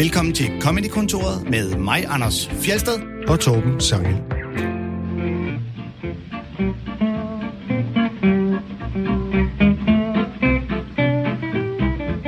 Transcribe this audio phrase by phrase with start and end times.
[0.00, 2.98] Velkommen til Comedy-kontoret med mig, Anders Fjelsted.
[3.28, 4.14] og Torben Sangel.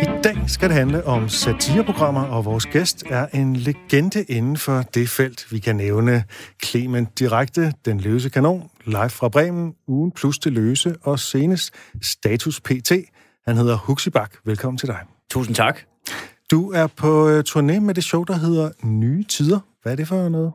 [0.03, 4.82] I dag skal det handle om satireprogrammer, og vores gæst er en legende inden for
[4.82, 6.25] det felt, vi kan nævne.
[6.64, 12.61] Clement Direkte, Den Løse Kanon, live fra Bremen, ugen plus det løse, og senest Status
[12.61, 12.93] PT.
[13.46, 14.34] Han hedder Huxibak.
[14.45, 14.98] Velkommen til dig.
[15.30, 15.80] Tusind tak.
[16.53, 19.61] Du er på øh, turné med det show, der hedder Nye Tider.
[19.83, 20.52] Hvad er det for noget?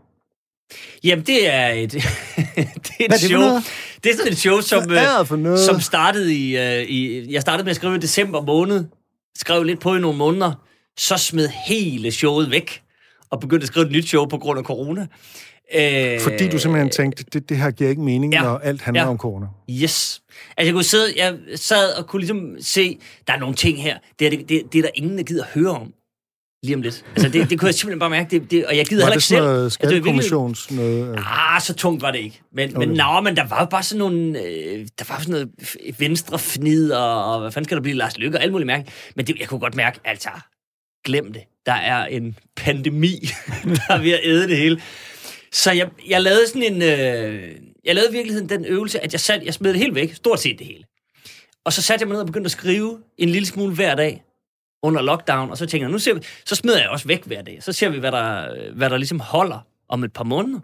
[1.03, 3.41] Jamen, det er et, det er et Hvad er det show.
[4.03, 4.91] Det er sådan et show, som,
[5.45, 7.31] øh, som startede i, øh, i...
[7.33, 8.85] Jeg startede med at skrive i december måned.
[9.37, 10.53] Skrev lidt på i nogle måneder.
[10.97, 12.81] Så smed hele showet væk.
[13.29, 15.07] Og begyndte at skrive et nyt show på grund af corona.
[15.75, 18.41] Øh, Fordi du simpelthen tænkte, det, det her giver ikke mening, ja.
[18.41, 19.09] Når alt handler Ja.
[19.09, 19.45] om corona.
[19.71, 20.21] Yes.
[20.57, 23.97] Altså, jeg kunne sidde, jeg sad og kunne ligesom se, der er nogle ting her,
[24.19, 25.93] det er, det, det, det er der ingen, der gider høre om
[26.63, 27.05] lige om lidt.
[27.15, 29.09] Altså, det, det kunne jeg simpelthen bare mærke, det, det, og jeg gider Var heller
[29.09, 29.45] det ikke sådan selv.
[29.45, 31.17] noget Altså, det var virkelig- skattekommissions noget?
[31.17, 32.41] øh, Ah, så tungt var det ikke.
[32.53, 32.87] Men, okay.
[32.87, 34.39] men, nå, men der var jo bare sådan nogle...
[34.43, 35.49] Øh, der var sådan noget
[35.99, 38.85] venstre fnid, og, og hvad fanden skal der blive, Lars Lykke, og alt muligt mærke.
[39.15, 40.29] Men det, jeg kunne godt mærke, altså,
[41.05, 41.41] glem det.
[41.65, 43.29] Der er en pandemi,
[43.87, 44.81] der er ved at æde det hele.
[45.51, 46.81] Så jeg, jeg lavede sådan en...
[46.81, 50.13] Øh, jeg lavede i virkeligheden den øvelse, at jeg, sat, jeg smed det helt væk,
[50.13, 50.83] stort set det hele.
[51.65, 54.23] Og så satte jeg mig ned og begyndte at skrive en lille smule hver dag
[54.83, 57.41] under lockdown, og så tænker jeg, nu ser vi, så smider jeg også væk hver
[57.41, 57.63] dag.
[57.63, 59.59] Så ser vi, hvad der, hvad der ligesom holder
[59.89, 60.59] om et par måneder.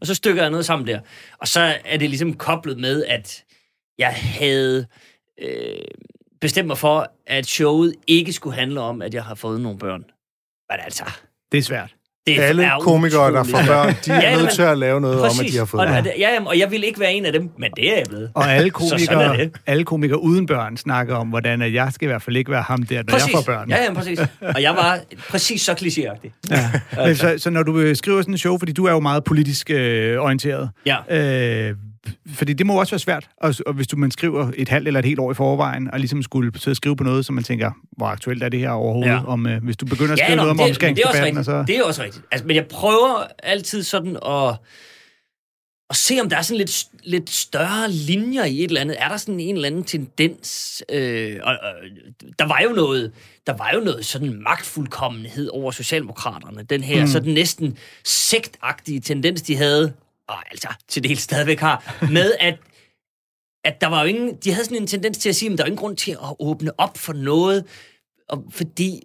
[0.00, 1.00] Og så stykker jeg noget sammen der.
[1.38, 3.44] Og så er det ligesom koblet med, at
[3.98, 4.86] jeg havde
[5.40, 5.78] øh,
[6.40, 10.04] bestemt mig for, at showet ikke skulle handle om, at jeg har fået nogle børn.
[10.70, 11.04] Men altså,
[11.52, 11.94] Det er svært
[12.36, 15.20] det Alle er komikere, der får børn, de er Ja, nødt til at lave noget
[15.20, 16.04] om, at de har fået og, børn.
[16.18, 18.30] ja, jamen, og jeg vil ikke være en af dem, men det er jeg blevet.
[18.34, 19.52] Og alle Så er komikere, det.
[19.66, 22.62] alle komikere uden børn snakker om, hvordan at jeg skal i hvert fald ikke være
[22.62, 23.70] ham der, når jeg får børn.
[23.70, 24.20] Ja, ja, præcis.
[24.54, 24.98] Og jeg var
[25.30, 26.30] præcis så klichéagtig.
[26.50, 26.70] Ja.
[27.06, 29.24] Men så, så når du øh, skriver sådan en show, fordi du er jo meget
[29.24, 30.96] politisk øh, orienteret, Ja.
[31.68, 31.74] øh,
[32.34, 35.00] fordi det må også være svært, og, og hvis du man skriver et halvt eller
[35.00, 37.44] et helt år i forvejen, og ligesom skulle sidde og skrive på noget, som man
[37.44, 39.10] tænker, hvor aktuelt er det her overhovedet?
[39.10, 39.24] Ja.
[39.26, 41.44] Om, øh, hvis du begynder at Ja, skrive nå, noget om det, er også omskæringsdebatten,
[41.44, 41.64] så...
[41.66, 42.24] Det er også rigtigt.
[42.30, 44.56] Altså, men jeg prøver altid sådan at,
[45.90, 48.96] at se, om der er sådan lidt, lidt større linjer i et eller andet.
[48.98, 50.82] Er der sådan en eller anden tendens?
[50.92, 51.72] Øh, og, og,
[52.38, 53.12] der var jo noget,
[53.46, 56.62] der var jo noget sådan magtfuldkommenhed over Socialdemokraterne.
[56.62, 57.06] Den her mm.
[57.06, 59.92] sådan næsten sektagtige tendens, de havde,
[60.28, 62.58] og altså til det hele stadigvæk har, med at
[63.64, 65.64] at der var jo ingen, de havde sådan en tendens til at sige, at der
[65.64, 67.64] er ingen grund til at åbne op for noget,
[68.28, 69.02] og fordi,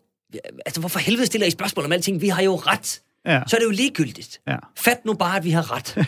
[0.65, 2.21] altså hvorfor helvede stiller I spørgsmål om alting?
[2.21, 3.02] Vi har jo ret.
[3.25, 3.41] Ja.
[3.47, 4.39] Så er det jo ligegyldigt.
[4.47, 4.55] Ja.
[4.77, 5.95] Fat nu bare, at vi har ret.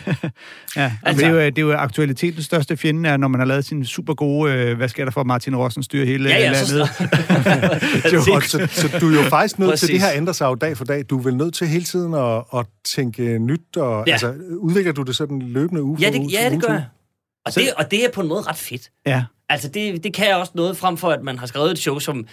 [0.76, 3.40] Ja, altså, Altså- det, er jo, det er jo aktualitetens største fjende, er, når man
[3.40, 6.38] har lavet sin super gode, øh, hvad sker der for, Martin Rossen styrer hele Ja,
[6.38, 8.12] ja, så landet.
[8.28, 9.88] Jo, og så, så du er jo faktisk nødt til, Præcis.
[9.90, 11.04] det her ændrer sig jo dag for dag.
[11.10, 14.12] Du er vel nødt til hele tiden at, at tænke nyt, og Ja.
[14.12, 16.28] altså, udvikler du det sådan løbende uge ja, for uge?
[16.28, 16.84] det, ja, det til gør jeg.
[17.46, 18.90] Og det, og det er på en måde ret fedt.
[19.06, 19.24] Ja.
[19.48, 21.98] Altså, det, det kan jeg også noget frem for, at man har skrevet et show,
[21.98, 22.26] som,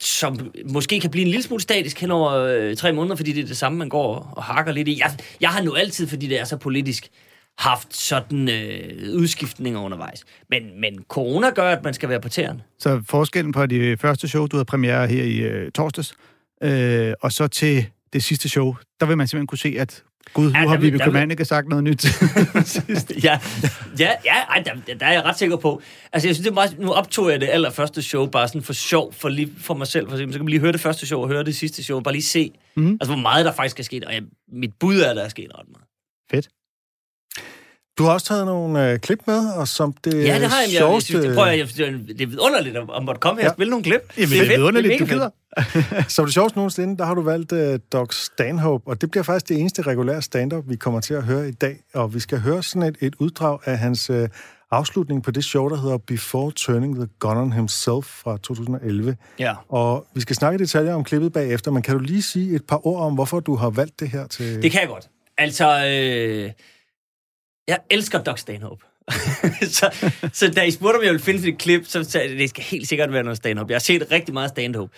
[0.00, 3.42] som måske kan blive en lille smule statisk hen over øh, tre måneder, fordi det
[3.42, 4.98] er det samme, man går og hakker lidt i.
[5.00, 7.10] Jeg, jeg har nu altid, fordi det er så politisk,
[7.58, 10.24] haft sådan øh, udskiftninger undervejs.
[10.50, 12.62] Men, men corona gør, at man skal være på tæerne.
[12.78, 16.14] Så forskellen på de første show, du havde premiere her i øh, torsdags,
[16.62, 20.52] øh, og så til det sidste show, der vil man simpelthen kunne se, at gud,
[20.52, 22.04] Ja, nu der har vil- Købmanike sagt noget nyt.
[23.24, 23.38] ja,
[23.98, 25.82] ja, ja ej, der, der er jeg ret sikker på.
[26.12, 28.72] Altså, jeg synes, det er meget, nu optog jeg det allerførste show, bare sådan for
[28.72, 30.08] sjov, for, lige, for mig selv.
[30.10, 32.00] For se, så kan man lige høre det første show og høre det sidste show,
[32.00, 32.92] bare lige se, mm.
[32.92, 34.04] altså, hvor meget der faktisk er sket.
[34.04, 34.22] Og jeg,
[34.52, 35.84] mit bud er, at der er sket ret meget.
[36.30, 36.48] Fedt.
[37.98, 40.44] Du har også taget nogle øh, klip med, og som det Ja, det har jeg.
[40.50, 41.06] Jeg, jeg sjoveste...
[41.08, 41.68] synes, det, prøver, jeg,
[42.08, 43.54] det er vidunderligt at, at måtte komme her og Ja.
[43.56, 44.00] spille nogle klip.
[44.16, 44.48] Jamen, det er fedt.
[44.58, 45.30] vidunderligt, du mega gider.
[45.62, 46.12] fedt.
[46.12, 47.58] Som det sjoveste nogensinde, der har du valgt uh,
[47.92, 51.48] Doc Stanhope, og det bliver faktisk det eneste regulære stand-up, vi kommer til at høre
[51.48, 51.76] i dag.
[51.94, 54.16] Og vi skal høre sådan et, et uddrag af hans uh,
[54.70, 59.16] afslutning på det show, der hedder Before Turning the Gun on Himself fra 2011.
[59.38, 59.54] Ja.
[59.68, 62.64] Og vi skal snakke i detaljer om klippet bagefter, men kan du lige sige et
[62.66, 64.62] par ord om, hvorfor du har valgt det her til...
[64.62, 65.08] Det kan jeg godt.
[65.38, 66.50] Altså, øh,
[67.68, 68.84] jeg elsker Doc Stanhope.
[69.78, 72.50] så, så da I spurgte, om jeg ville finde et klip, så sagde jeg, det
[72.50, 73.70] skal helt sikkert være noget stand-up.
[73.70, 74.88] Jeg har set rigtig meget stand-up.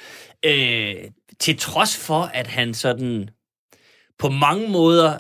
[0.45, 0.95] Øh,
[1.39, 3.29] til trods for, at han sådan
[4.19, 5.19] på mange måder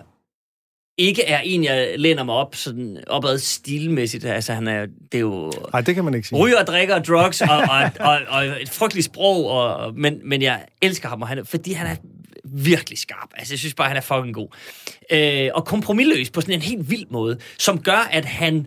[0.99, 4.25] ikke er en, jeg læner mig op sådan opad stilmæssigt.
[4.25, 6.38] Altså, han er, det er jo Nej, det kan man ikke sige.
[6.38, 10.64] ryger, drikker og drugs, og, og, og, og et frygteligt sprog, og, men, men jeg
[10.82, 11.97] elsker ham, og han, fordi han er
[12.52, 13.29] virkelig skarp.
[13.37, 14.49] Altså, jeg synes bare, han er fucking god.
[15.12, 18.67] Øh, og kompromilløs på sådan en helt vild måde, som gør, at han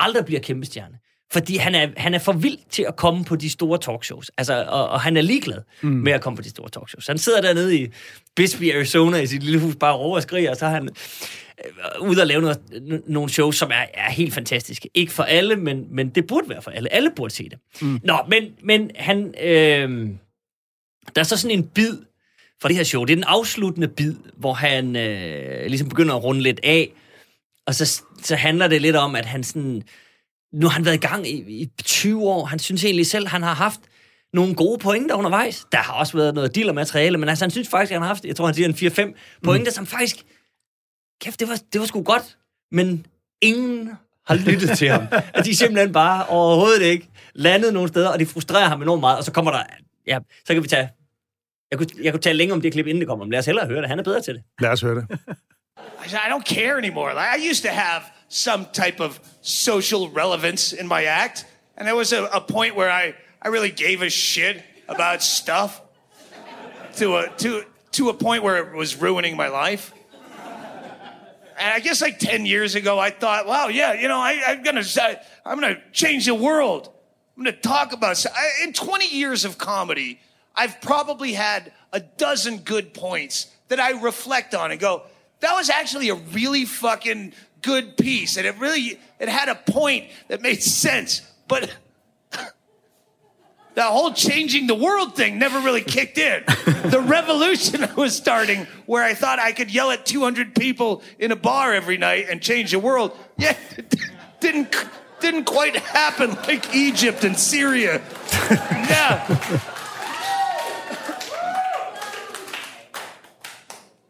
[0.00, 0.98] aldrig bliver kæmpestjerne.
[1.32, 4.30] Fordi han er, han er for vild til at komme på de store talkshows.
[4.38, 5.90] Altså, og, og han er ligeglad mm.
[5.90, 7.06] med at komme på de store talkshows.
[7.06, 7.88] Han sidder dernede i
[8.36, 10.88] Bisbee, Arizona i sit lille hus, bare råber og skriger, og så er han
[11.64, 12.60] øh, ude og lave noget,
[13.06, 14.90] nogle shows, som er, er helt fantastiske.
[14.94, 16.92] Ikke for alle, men, men det burde være for alle.
[16.92, 17.58] Alle burde se det.
[17.82, 18.00] Mm.
[18.04, 19.34] Nå, men, men han...
[19.40, 20.08] Øh,
[21.14, 21.96] der er så sådan en bid
[22.62, 23.04] fra det her show.
[23.04, 26.92] Det er den afsluttende bid, hvor han øh, ligesom begynder at runde lidt af,
[27.66, 29.82] og så, så handler det lidt om, at han sådan...
[30.52, 32.44] Nu har han været i gang i, i 20 år.
[32.44, 33.80] Han synes egentlig selv, han har haft
[34.32, 35.66] nogle gode pointer undervejs.
[35.72, 38.08] Der har også været noget deal materiale, men altså, han synes faktisk, at han har
[38.08, 39.74] haft, jeg tror, han siger en 4-5 pointer, mm.
[39.74, 40.16] som faktisk...
[41.20, 42.38] Kæft, det var, det var sgu godt,
[42.72, 43.06] men
[43.42, 43.90] ingen
[44.26, 45.06] har lyttet til ham.
[45.34, 49.18] At de simpelthen bare overhovedet ikke landet nogen steder, og det frustrerer ham enormt meget,
[49.18, 49.62] og så kommer der...
[50.06, 50.88] Ja, så kan vi tage...
[51.74, 53.46] Jeg kunne, jeg kunne tale længe om det klip, inden det kommer, men lad os
[53.46, 53.88] hellere høre det.
[53.88, 54.42] Han er bedre til det.
[54.60, 55.18] Lad os høre det.
[56.04, 57.14] I don't care anymore.
[57.14, 61.96] Like, I used to have some type of social relevance in my act, and there
[61.96, 65.80] was a, a point where I, I really gave a shit about stuff
[66.98, 67.62] to a to
[67.92, 69.92] to a point where it was ruining my life.
[71.58, 74.62] And I guess like ten years ago, I thought, wow, yeah, you know, I, I'm
[74.62, 76.88] gonna I, I'm gonna change the world.
[77.36, 78.24] I'm gonna talk about.
[78.26, 80.20] I, in 20 years of comedy,
[80.54, 85.02] I've probably had a dozen good points that I reflect on and go,
[85.40, 88.36] that was actually a really fucking good piece.
[88.36, 91.22] And it really, it had a point that made sense.
[91.48, 91.74] But
[93.74, 96.44] the whole changing the world thing never really kicked in.
[96.46, 101.32] the revolution I was starting where I thought I could yell at 200 people in
[101.32, 103.16] a bar every night and change the world.
[103.36, 103.94] Yeah, it
[104.40, 104.74] didn't,
[105.20, 108.00] didn't quite happen like Egypt and Syria.
[108.50, 109.60] yeah.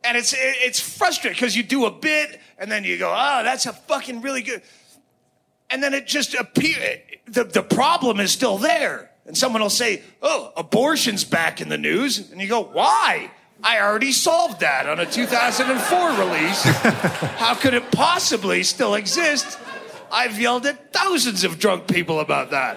[0.04, 3.66] And it's it's frustrating because you do a bit and then you go, oh, that's
[3.66, 4.62] a fucking really good,
[5.70, 10.02] and then it just appear the the problem is still there, and someone will say,
[10.22, 13.30] oh, abortion's back in the news, and you go, why?
[13.62, 16.62] I already solved that on a 2004 release.
[17.38, 19.58] How could it possibly still exist?
[20.12, 22.76] I've yelled at thousands of drunk people about that.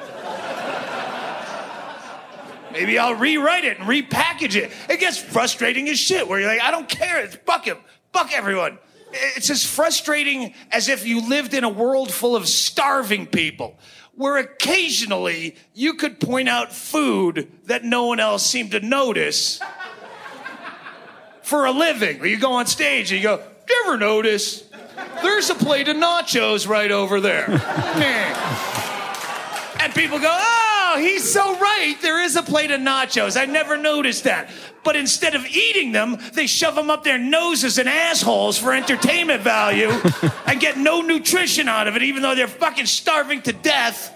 [2.77, 4.71] Maybe I'll rewrite it and repackage it.
[4.87, 7.21] It gets frustrating as shit where you're like, I don't care.
[7.21, 7.77] It's fuck him.
[8.13, 8.77] Fuck everyone.
[9.11, 13.79] It's as frustrating as if you lived in a world full of starving people
[14.13, 19.59] where occasionally you could point out food that no one else seemed to notice
[21.41, 22.23] for a living.
[22.23, 24.69] You go on stage and you go, Do you ever notice?
[25.23, 27.49] There's a plate of nachos right over there.
[29.79, 31.95] and people go, Oh, he's so right.
[32.01, 33.39] There is a plate of nachos.
[33.39, 34.49] I never noticed that.
[34.83, 39.41] But instead of eating them, they shove them up their noses and assholes for entertainment
[39.41, 39.89] value
[40.45, 44.13] and get no nutrition out of it, even though they're fucking starving to death.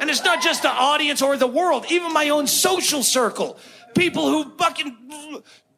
[0.00, 3.56] And it's not just the audience or the world, even my own social circle.
[3.94, 4.96] People who fucking,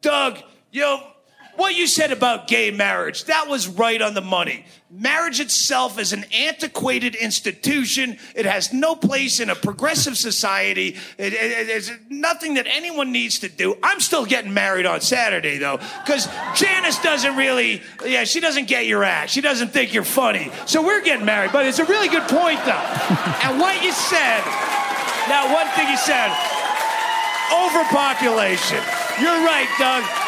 [0.01, 0.39] Doug,
[0.71, 1.14] yo,
[1.57, 4.65] what you said about gay marriage, that was right on the money.
[4.89, 8.17] Marriage itself is an antiquated institution.
[8.35, 10.95] It has no place in a progressive society.
[11.17, 13.77] It, it, it's nothing that anyone needs to do.
[13.83, 18.85] I'm still getting married on Saturday, though, because Janice doesn't really, yeah, she doesn't get
[18.85, 19.31] your act.
[19.31, 20.51] She doesn't think you're funny.
[20.65, 21.51] So we're getting married.
[21.51, 22.71] But it's a really good point, though.
[23.43, 24.43] and what you said,
[25.27, 26.29] now, one thing you said,
[27.51, 28.81] overpopulation.
[29.19, 30.24] You're right, Doug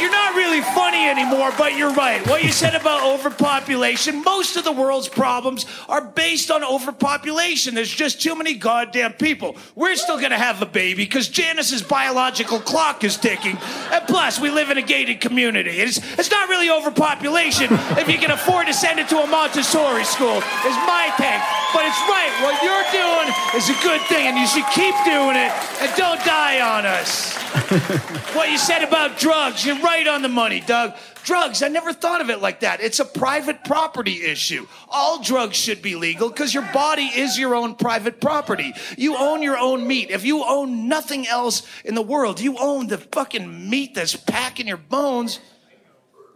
[0.00, 2.24] you're not really funny anymore, but you're right.
[2.26, 7.74] What you said about overpopulation, most of the world's problems are based on overpopulation.
[7.74, 9.56] There's just too many goddamn people.
[9.74, 13.56] We're still going to have a baby because Janice's biological clock is ticking.
[13.90, 15.80] And plus, we live in a gated community.
[15.80, 20.04] It's, it's not really overpopulation if you can afford to send it to a Montessori
[20.04, 21.42] school, is my take.
[21.74, 22.32] But it's right.
[22.40, 26.22] What you're doing is a good thing, and you should keep doing it and don't
[26.24, 27.36] die on us.
[28.34, 30.94] what you said about drugs, you're right on the money, Doug.
[31.24, 32.80] Drugs, I never thought of it like that.
[32.80, 34.66] It's a private property issue.
[34.88, 38.74] All drugs should be legal because your body is your own private property.
[38.96, 40.10] You own your own meat.
[40.10, 44.68] If you own nothing else in the world, you own the fucking meat that's packing
[44.68, 45.40] your bones.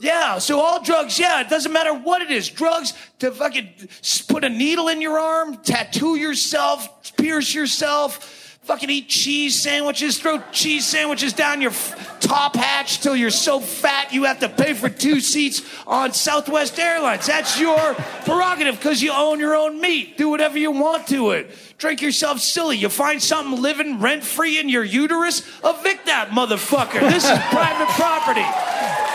[0.02, 2.48] Yeah, so all drugs, yeah, it doesn't matter what it is.
[2.48, 3.88] Drugs to fucking
[4.26, 10.40] put a needle in your arm, tattoo yourself, pierce yourself, fucking eat cheese sandwiches, throw
[10.52, 14.72] cheese sandwiches down your f- top hatch till you're so fat you have to pay
[14.72, 17.26] for two seats on Southwest Airlines.
[17.26, 20.16] That's your prerogative because you own your own meat.
[20.16, 21.50] Do whatever you want to it.
[21.76, 22.76] Drink yourself silly.
[22.76, 27.00] You find something living rent free in your uterus, evict that motherfucker.
[27.00, 28.46] This is private property.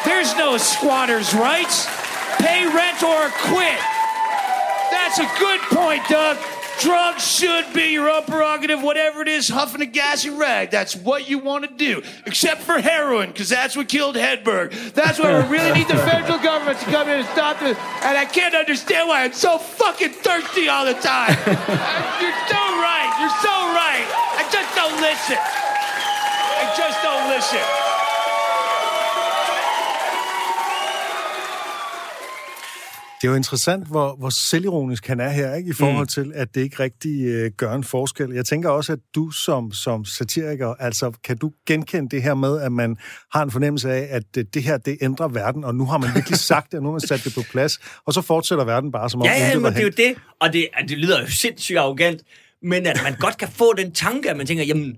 [0.03, 1.87] There's no squatter's rights.
[2.39, 3.79] Pay rent or quit.
[4.91, 6.37] That's a good point, Doug.
[6.79, 10.69] Drugs should be your own prerogative, whatever it is, huffing a gassy rag.
[10.69, 12.03] That's what you want to do.
[12.25, 14.93] Except for heroin, because that's what killed Hedberg.
[14.93, 17.77] That's why we really need the federal government to come in and stop this.
[18.03, 21.33] And I can't understand why I'm so fucking thirsty all the time.
[22.21, 23.09] You're so right.
[23.19, 24.05] You're so right.
[24.37, 25.37] I just don't listen.
[25.37, 27.86] I just don't listen.
[33.21, 35.69] Det er jo interessant, hvor, hvor selvironisk han er her, ikke?
[35.69, 36.07] i forhold mm.
[36.07, 38.29] til, at det ikke rigtig øh, gør en forskel.
[38.29, 42.61] Jeg tænker også, at du som, som satiriker, altså kan du genkende det her med,
[42.61, 42.97] at man
[43.33, 46.09] har en fornemmelse af, at det, det her, det ændrer verden, og nu har man
[46.15, 48.91] virkelig sagt det, og nu har man sat det på plads, og så fortsætter verden
[48.91, 49.27] bare som om...
[49.27, 52.21] Ja, ja, men det er jo det, og det, det lyder jo sindssygt arrogant,
[52.61, 54.97] men at man godt kan få den tanke, at man tænker, jamen,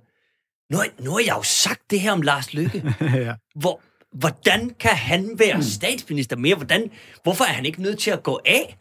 [0.71, 2.95] nu, har- nu har jeg jo sagt det her om Lars Lykke.
[3.01, 3.33] ja.
[3.55, 3.81] Hvor,
[4.13, 6.55] hvordan kan han være statsminister mere?
[6.55, 6.91] Hvordan,
[7.23, 8.77] hvorfor er han ikke nødt til at gå af?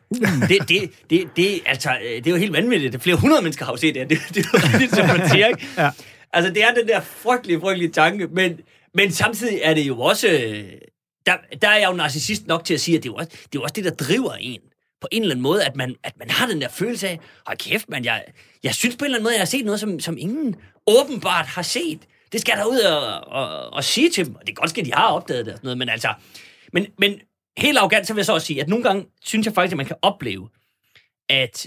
[0.48, 2.92] Det, det, det, det, altså, øh, det er jo helt vanvittigt.
[2.92, 4.10] Det er flere hundrede mennesker har jo set det.
[4.10, 5.66] Det, det er jo rigtigt, som man siger, ikke?
[5.78, 5.90] Ja.
[6.32, 8.60] Altså, det er den der frygtelige, frygtelige tanke, men,
[8.94, 10.28] men samtidig er det jo også...
[10.28, 10.64] øh,
[11.26, 13.30] Der, der er jeg jo narcissist nok til at sige, at det er jo også
[13.30, 14.60] det, er jo også det der driver en
[15.00, 17.58] på en eller anden måde, at man, at man har den der følelse af, hold
[17.58, 18.24] kæft, man, jeg,
[18.62, 20.54] jeg synes på en eller anden måde, jeg har set noget, som, som ingen
[20.86, 21.98] åbenbart har set.
[22.32, 24.34] Det skal da ud og, og, og sige til dem.
[24.34, 26.14] Og det er godt, at de har opdaget det og sådan noget, men altså...
[26.72, 27.20] Men, men
[27.58, 29.76] helt arrogant, så vil jeg så også sige, at nogle gange synes jeg faktisk, at
[29.76, 30.48] man kan opleve,
[31.28, 31.66] at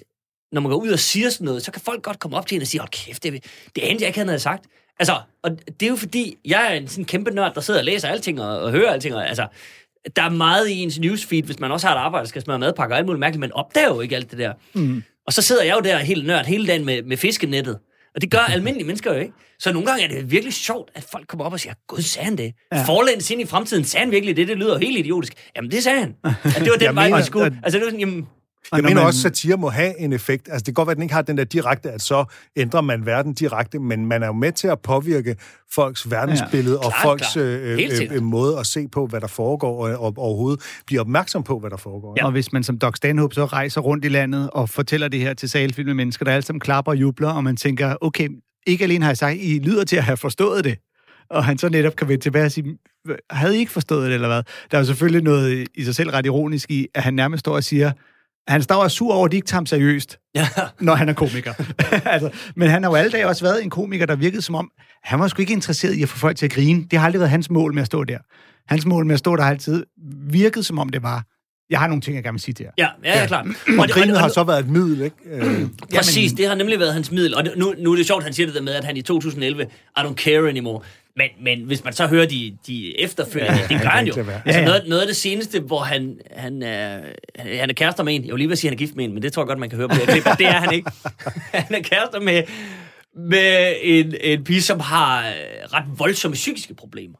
[0.51, 2.55] når man går ud og siger sådan noget, så kan folk godt komme op til
[2.55, 4.65] en og sige, hold kæft, det, det endte jeg ikke havde sagt.
[4.99, 7.85] Altså, og det er jo fordi, jeg er en sådan kæmpe nørd, der sidder og
[7.85, 9.15] læser alting og, og hører alting.
[9.15, 9.47] Og, altså,
[10.15, 12.59] der er meget i ens newsfeed, hvis man også har et arbejde, der skal smøre
[12.59, 14.53] madpakker og alt muligt mærkeligt, men opdager jo ikke alt det der.
[14.73, 15.03] Mm.
[15.25, 17.79] Og så sidder jeg jo der helt nørd hele dagen med, med fiskenettet.
[18.15, 19.33] Og det gør almindelige mennesker jo ikke.
[19.59, 22.25] Så nogle gange er det virkelig sjovt, at folk kommer op og siger, gud, sagde
[22.25, 22.53] han det?
[22.73, 22.83] Ja.
[22.83, 24.47] Forlæns ind i fremtiden, sagde han virkelig det?
[24.47, 25.33] Det lyder helt idiotisk.
[25.55, 26.15] Jamen, det sagde han.
[26.55, 27.59] At det var den vej, vi skulle.
[27.63, 28.27] Altså, det var sådan, jamen,
[28.71, 30.47] Jeg når mener man- også, at satire må have en effekt.
[30.47, 32.25] Altså, det kan godt være, at den ikke har den der direkte, at så
[32.55, 35.35] ændrer man verden direkte, men man er jo med til at påvirke
[35.75, 37.45] folks verdensbillede ja, og Klart, folks klart.
[37.45, 37.79] øh,
[38.11, 41.59] øh, øh, måde at se på, hvad der foregår, og, og overhovedet blive opmærksom på,
[41.59, 42.15] hvad der foregår.
[42.17, 42.25] Ja.
[42.25, 45.33] Og hvis man som Doc Stanhope så rejser rundt i landet og fortæller det her
[45.33, 48.29] til salfilm med mennesker, der alle sammen klapper og jubler, og man tænker, okay,
[48.67, 50.77] ikke alene har jeg sagt, I lyder til at have forstået det,
[51.29, 52.77] og han så netop kan vende tilbage og sige,
[53.29, 54.43] havde I ikke forstået det, eller hvad?
[54.71, 57.55] Der er jo selvfølgelig noget i sig selv ret ironisk i, at han nærmest står
[57.55, 57.91] og siger,
[58.47, 60.47] han står og sur over, at de ikke tager ham seriøst, ja.
[60.79, 61.53] når han er komiker.
[62.05, 64.71] altså, men han har jo alle dage også været en komiker, der virkede som om,
[65.03, 66.85] han var sgu ikke interesseret i at få folk til at grine.
[66.91, 68.17] Det har aldrig været hans mål med at stå der.
[68.67, 69.85] Hans mål med at stå der har altid
[70.29, 71.23] virket som om det var,
[71.71, 72.71] jeg har nogle ting, jeg gerne vil sige til jer.
[72.77, 73.45] Ja, ja, ja, klart.
[73.79, 75.15] Og grinet har så været et middel, ikke?
[75.25, 77.35] Øh, Præcis, det har nemlig været hans middel.
[77.35, 79.63] Og nu, nu er det sjovt, han siger det der med, at han i 2011,
[79.63, 80.81] I don't care anymore.
[81.17, 84.13] Men, men hvis man så hører de, de efterfølgende, ja, det gør han jo.
[84.13, 84.65] Altså Ja, ja.
[84.65, 87.01] noget, noget af det seneste, hvor han, han, er,
[87.35, 89.05] han er kærester med en, jeg vil lige vil sige, at han er gift med
[89.05, 90.73] en, men det tror jeg godt, man kan høre på det klip, det er han
[90.73, 90.91] ikke.
[91.53, 92.43] Han er kærester med,
[93.15, 95.33] med en, en pige, som har øh,
[95.73, 97.17] ret voldsomme psykiske problemer.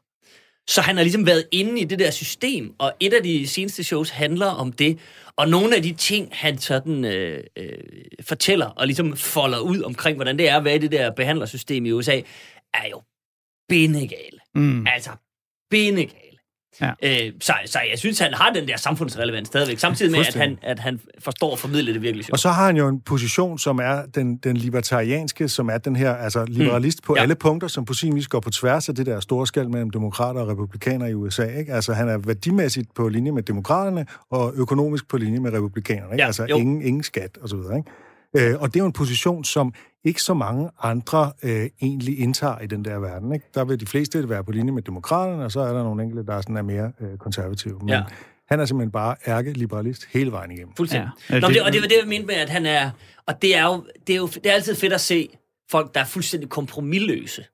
[0.68, 3.84] Så han har ligesom været inde i det der system, og et af de seneste
[3.84, 4.98] shows handler om det.
[5.36, 7.68] Og nogle af de ting, han sådan øh, øh,
[8.20, 11.86] fortæller og ligesom folder ud omkring, hvordan det er at være i det der behandlersystem
[11.86, 12.20] i USA,
[12.74, 13.02] er jo
[13.72, 14.38] bindegale.
[14.54, 14.86] Mm.
[14.94, 15.10] Altså,
[15.70, 16.18] bindegale.
[16.80, 16.90] Ja.
[17.02, 20.58] Øh, så, så jeg synes, han har den der samfundsrelevans stadigvæk, samtidig med, at han,
[20.62, 22.32] at han forstår at formidle det virkelig sjovt.
[22.32, 25.96] Og så har han jo en position, som er den, den libertarianske, som er den
[25.96, 27.22] her altså liberalist på Ja.
[27.22, 29.90] alle punkter, som på sin vis går på tværs af det der store skæld mellem
[29.90, 31.44] demokrater og republikanere i USA.
[31.58, 31.72] Ikke?
[31.74, 36.12] Altså han er værdimæssigt på linje med demokraterne, og økonomisk på linje med republikanerne.
[36.12, 36.22] Ikke?
[36.22, 36.56] Ja, altså jo.
[36.56, 37.76] ingen, ingen skat videre.
[37.76, 37.90] Ikke?
[38.36, 39.74] Øh, og det er jo en position, som
[40.04, 43.32] ikke så mange andre øh, egentlig indtager i den der verden.
[43.34, 43.46] Ikke?
[43.54, 46.26] Der vil de fleste være på linje med demokraterne, og så er der nogle enkelte,
[46.26, 47.78] der sådan er mere øh, konservative.
[47.78, 48.02] Men Ja.
[48.48, 50.74] han er simpelthen bare ærke-liberalist hele vejen igennem.
[50.76, 51.10] Fuldstændig.
[51.30, 51.40] Ja.
[51.40, 52.90] Nå, Det- det, og det var det, jeg mente med, at han er...
[53.26, 55.28] Og det er jo, det er jo det er altid fedt at se
[55.70, 57.44] folk, der er fuldstændig kompromilløse.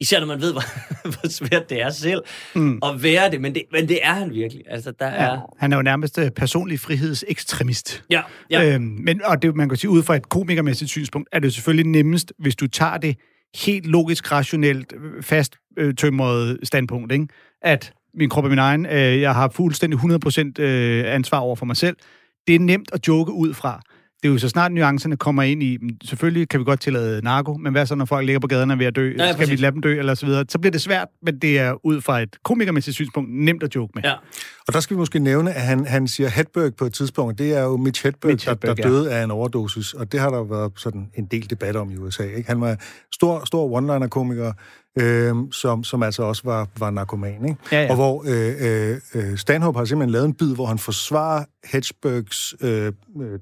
[0.00, 0.62] Især når man ved, hvor,
[1.02, 2.22] hvor svært det er selv
[2.54, 2.78] mm.
[2.82, 3.40] at være det.
[3.40, 3.62] Men, det.
[3.72, 4.62] men det er han virkelig.
[4.68, 5.32] Altså, der er...
[5.32, 5.38] Ja.
[5.58, 8.04] Han er jo nærmest øh, personlig frihedsekstremist.
[8.10, 8.74] Ja, ja.
[8.74, 11.86] Øhm, men, og det, man kan sige, ud fra et komikermæssigt synspunkt, er det selvfølgelig
[11.92, 13.16] nemmest, hvis du tager det
[13.54, 17.26] helt logisk, rationelt, fast øh, tømret standpunkt, ikke?
[17.62, 21.66] at min krop er min egen, øh, jeg har fuldstændig 100% øh, ansvar over for
[21.66, 21.96] mig selv.
[22.46, 23.82] Det er nemt at joke ud fra.
[24.22, 27.54] Det er jo så snart nuancerne kommer ind i, selvfølgelig kan vi godt tillade narko,
[27.54, 29.12] men hvad så, når folk ligger på gaderne og er ved at dø?
[29.18, 30.44] Ja, ja, Skal vi lade dem dø, eller så videre?
[30.48, 33.92] Så bliver det svært, men det er ud fra et komikermæssigt synspunkt nemt at joke
[33.94, 34.02] med.
[34.04, 34.14] ja.
[34.68, 37.38] Og der skal vi måske nævne, at han, han siger Hedberg på et tidspunkt.
[37.38, 38.94] Det er jo Mitch Hedberg, Mitch Hedberg Hedberg, der, ja.
[38.94, 41.90] der døde af en overdosis, og det har der været sådan en del debat om
[41.90, 42.22] i USA.
[42.22, 42.48] Ikke?
[42.48, 42.76] Han var
[43.12, 44.52] stor, stor one-liner-komiker,
[45.00, 47.44] øh, som, som altså også var, var narkoman.
[47.44, 47.56] Ikke?
[47.72, 47.90] Ja, ja.
[47.90, 52.70] Og hvor øh, øh, Stanhope har simpelthen lavet en bid, hvor han forsvarer Hedbergs øh,
[52.70, 53.38] øh, øh,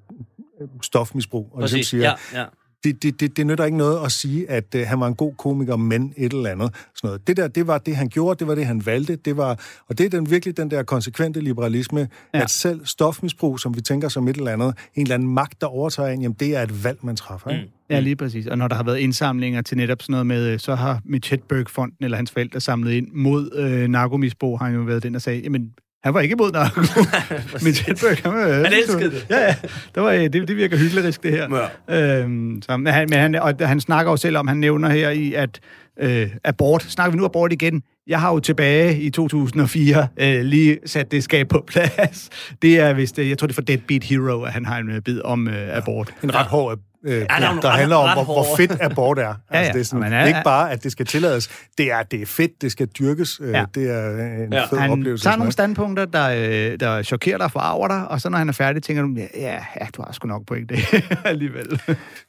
[0.82, 1.50] stofmisbrug.
[1.52, 1.88] Og ligesom Præcis.
[1.88, 2.44] siger, Ja, ja.
[2.84, 5.32] det, det, det, det nytter ikke noget at sige, at uh, han var en god
[5.38, 6.74] komiker, men et eller andet.
[6.74, 7.26] Sådan noget.
[7.26, 9.16] Det der, det var det, han gjorde, det var det, han valgte.
[9.16, 12.42] Det var, og det er den, virkelig den der konsekvente liberalisme, ja.
[12.42, 15.66] at selv stofmisbrug, som vi tænker som et eller andet, en eller anden magt, der
[15.66, 17.50] overtager en, jamen det er et valg, man træffer.
[17.50, 17.64] Ikke?
[17.64, 17.70] Mm.
[17.90, 18.46] Ja, lige præcis.
[18.46, 21.30] Og når der har været indsamlinger til netop sådan noget med, øh, så har Mitch
[21.30, 25.20] Hedberg-fonden eller hans forældre samlet ind mod øh, narkomisbrug, har han jo været den, der
[25.20, 25.72] sagde, jamen,
[26.04, 26.80] han var ikke imod narko.
[27.64, 28.52] Mitch Hedberg, han var...
[28.52, 29.26] Han elskede det.
[29.30, 29.54] Ja, ja.
[29.94, 31.68] Det, var, det, det virker hyggelig det her.
[31.88, 32.20] Ja.
[32.20, 35.10] Øhm, så, men han, men han, og han snakker jo selv om, han nævner her
[35.10, 35.60] i, at
[36.00, 37.82] øh, abort, snakker vi nu abort igen?
[38.06, 42.30] Jeg har jo tilbage i 2004 øh, lige sat det skab på plads.
[42.62, 44.90] Det er vist, øh, jeg tror det er for Deadbeat Hero, at han har en
[44.90, 46.14] øh, bid om øh, abort.
[46.22, 49.18] En ret hård øh, der er nogle der ret- handler om, hvor, hvor fedt abort
[49.18, 49.22] er.
[49.22, 49.32] ja.
[49.50, 51.50] Altså, det, er sådan, Men det er- er ikke bare, at det skal tillades.
[51.78, 53.40] Det er, det er fedt, det skal dyrkes.
[53.44, 53.58] Ja.
[53.58, 53.64] Ja.
[53.74, 54.10] Det er
[54.44, 54.58] en Ja.
[54.58, 54.64] ja.
[54.66, 55.24] fed Han oplevelse.
[55.24, 56.30] tager sådan nogle standpunkter, der,
[56.72, 59.52] øh, der chokerer dig, forarver dig, og så når han er færdig, tænker du, ja,
[59.80, 60.78] ja du har sgu nok point det
[61.24, 61.80] alligevel.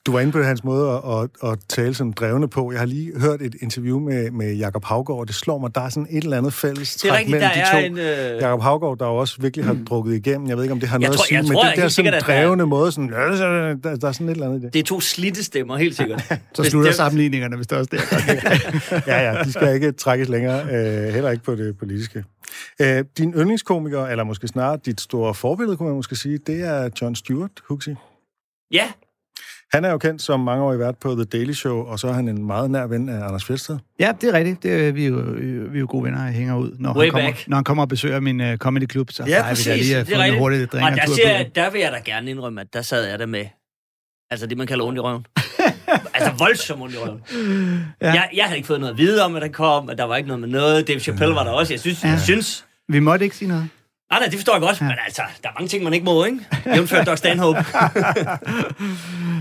[0.05, 2.71] Du var inde på hans måde at, at, at tale sådan drevne på.
[2.71, 5.81] Jeg har lige hørt et interview med, med Jakob Havgård, og det slår mig, der
[5.81, 7.85] er sådan et eller andet fælles er træk rigtigt, mellem der de er to.
[7.87, 8.35] en...
[8.35, 8.41] Øh...
[8.41, 10.47] Jakob Havgård, der jo også virkelig har drukket igennem.
[10.49, 11.87] Jeg ved ikke, om det har Jeg noget tror- at sige, men tror det der
[11.87, 14.73] sådan der er- drevne måde, sådan, der, der er sådan et eller andet i det.
[14.73, 16.33] Det er to slidte stemmer, helt sikkert.
[16.55, 19.01] Så slutter sammenligningerne, hvis det også det er.
[19.11, 22.23] Ja, ja, de skal ikke trækkes længere, øh, heller ikke på det politiske.
[22.81, 26.89] Øh, din yndlingskomiker, eller måske snarere dit store forbillede, kunne man måske sige, det er
[27.01, 27.95] John Stewart, Huxi.
[28.73, 28.83] Ja,
[29.73, 32.27] Han er jo kendt som mangeårig vært på The Daily Show, og så er han
[32.27, 33.77] en meget nær ven af Anders Fjeldsted.
[33.99, 34.63] ja, det er rigtigt.
[34.63, 35.15] Det, er- vi, er jo,
[35.71, 36.75] vi er jo gode venner, og hænger ud.
[36.79, 37.47] Når, Way han kommer, back.
[37.47, 39.65] når han kommer og besøger min uh, comedy club, så ja vi præcis.
[39.65, 40.39] da lige at det få er en rigtigt.
[40.41, 43.25] hurtigt Og der, siger, der vil jeg da gerne indrømme, at der sad jeg der
[43.25, 43.45] med,
[44.31, 45.25] altså det, man kalder ondt i røven.
[46.15, 47.21] altså voldsomt ondt i røven.
[48.01, 48.07] Ja.
[48.07, 50.15] Jeg, jeg havde ikke fået noget at vide om, at der kom, at der var
[50.15, 50.87] ikke noget med noget.
[50.87, 51.73] Dave Chappelle var der også.
[51.73, 52.09] Jeg synes, ja.
[52.09, 53.69] jeg synes Vi måtte ikke sige noget.
[54.11, 54.85] Nej, nej, det forstår jeg godt, ja.
[54.85, 56.39] men altså, der er mange ting, man ikke må, ikke?
[56.65, 57.59] Jævnfør Doc Stanhope.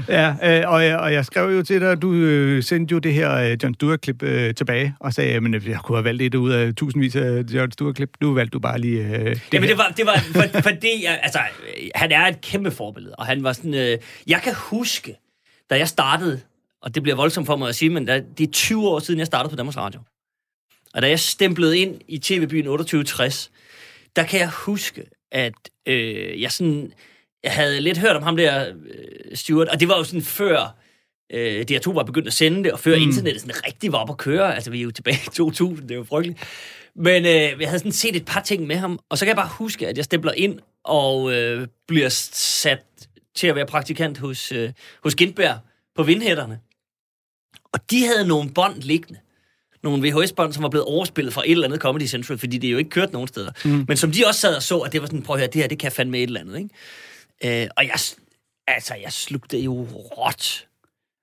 [0.08, 3.14] Ja, øh, og, jeg, og jeg skrev jo til dig, du øh, sendte jo det
[3.14, 6.50] her øh, John Stewart-klip øh, tilbage, og sagde, at jeg kunne have valgt et ud
[6.50, 8.10] af tusindvis af John Stewart-klip.
[8.20, 9.76] Nu valgte du bare lige øh, det Jamen, her.
[9.76, 13.42] det var, det var for, fordi, altså, øh, han er et kæmpe forbillede, og han
[13.42, 15.16] var sådan, øh, jeg kan huske,
[15.70, 16.40] da jeg startede,
[16.82, 19.18] og det bliver voldsomt for mig at sige, men da, det er 20 år siden,
[19.18, 20.00] jeg startede på Danmarks Radio.
[20.94, 23.50] Og da jeg stemplede ind i TV-byen 2860,
[24.16, 25.54] der kan jeg huske, at
[25.86, 26.92] øh, jeg sådan,
[27.42, 30.76] jeg havde lidt hørt om ham der, øh, Stuart, og det var jo sådan før,
[31.32, 33.02] øh, DR2 var begyndt at sende det, og før mm.
[33.02, 34.54] internettet sådan rigtig var op at køre.
[34.54, 36.38] Altså, vi er jo tilbage i 2000, det er jo frygteligt.
[36.96, 39.36] Men øh, jeg havde sådan set et par ting med ham, og så kan jeg
[39.36, 42.84] bare huske, at jeg stempler ind og øh, bliver sat
[43.36, 45.58] til at være praktikant hos, øh, hos Gindberg
[45.94, 46.60] på Vindhætterne.
[47.72, 49.20] Og de havde nogle bånd liggende.
[49.82, 52.78] Nogle VHS-bånd, som var blevet overspillet fra et eller andet Comedy Central, fordi det jo
[52.78, 53.50] ikke kørte nogen steder.
[53.64, 53.84] Mm.
[53.88, 55.60] Men som de også sad og så, at det var sådan, prøv at høre, det
[55.60, 57.62] her, det kan fandme et eller andet, ikke?
[57.62, 57.94] Øh, og jeg,
[58.66, 60.66] altså, jeg slugte jo råt.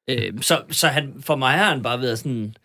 [0.09, 2.55] Øh, så, så han, for mig har han bare været sådan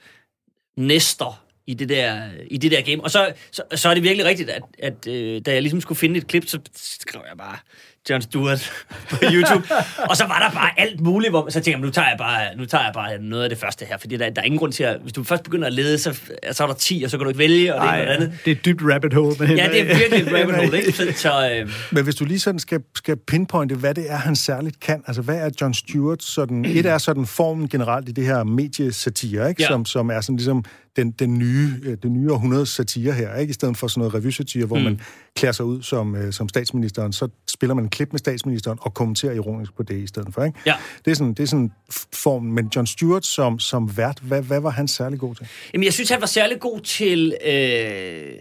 [0.77, 3.05] næster i det der, i det der game.
[3.05, 5.99] Og så, så, så er det virkelig rigtigt, at, at øh, da jeg ligesom skulle
[5.99, 7.59] finde et klip, så skrev jeg bare
[8.09, 8.73] John Stewart
[9.11, 9.69] på YouTube.
[10.11, 12.57] og så var der bare alt muligt, hvor så tænkte jeg, nu tager jeg bare,
[12.57, 14.73] nu tager jeg bare noget af det første her, fordi der, der er ingen grund
[14.73, 16.21] til at, hvis du først begynder at lede, så,
[16.53, 18.33] så er der 10, og så kan du ikke vælge, og det og det andet.
[18.45, 19.37] det er et dybt rabbit hole.
[19.39, 20.93] Men Ja, det er virkelig et rabbit hole, ikke?
[20.93, 24.37] Så, så øh, Men hvis du lige sådan skal, skal pinpointe, hvad det er, han
[24.37, 28.27] særligt kan, altså hvad er John Stewart sådan, et er sådan formen generelt i det
[28.27, 29.63] her mediesatire, ikke?
[29.63, 29.69] Ja.
[29.69, 30.65] Som, som er sådan ligesom
[30.97, 33.51] den, den nye, øh, det nye århundredes satire her, ikke?
[33.51, 34.85] I stedet for sådan noget revysatire, hvor mm.
[34.85, 35.01] man
[35.37, 38.95] klæder sig ud som, øh, som statsministeren, så spiller man en klip med statsministeren og
[38.95, 40.59] kommenterer ironisk på det i stedet for, ikke?
[40.67, 40.77] Ja.
[41.05, 41.73] Det er sådan, det er sådan
[42.13, 45.49] formen, men John Stewart som, som vært, hvad, hvad var han særlig god til?
[45.73, 48.33] Jamen, jeg synes, han var særlig god til øh,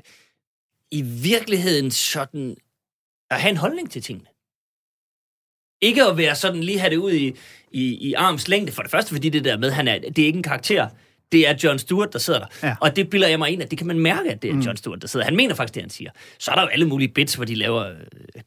[0.92, 2.56] i virkeligheden sådan
[3.32, 4.28] at have en holdning til tingene.
[5.82, 7.36] Ikke at være sådan lige have det ud i,
[7.72, 8.72] i, i arms længde.
[8.72, 10.88] For det første, fordi det der med, han er, det er ikke en karakter.
[11.32, 12.48] Det er John Stewart, der sidder der.
[12.64, 12.76] Ja.
[12.82, 14.62] Og det bilder jeg mig ind, at det kan man mærke, at det er mm.
[14.62, 15.26] John Stewart, der sidder.
[15.26, 16.12] Han mener faktisk det, han siger.
[16.40, 17.96] Så er der jo alle mulige bits, hvor de laver øh,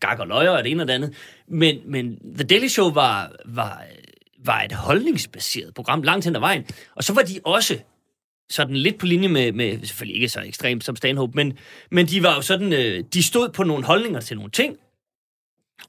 [0.00, 1.14] gag og løjer og det ene og det andet.
[1.48, 3.82] Men, men The Daily Show var, var,
[4.44, 6.64] var et holdningsbaseret program langt hen ad vejen.
[6.94, 7.78] Og så var de også
[8.50, 11.58] sådan lidt på linje med, med selvfølgelig ikke så ekstremt som Stanhope, men,
[11.90, 14.76] men de var jo sådan, øh, de stod på nogle holdninger til nogle ting,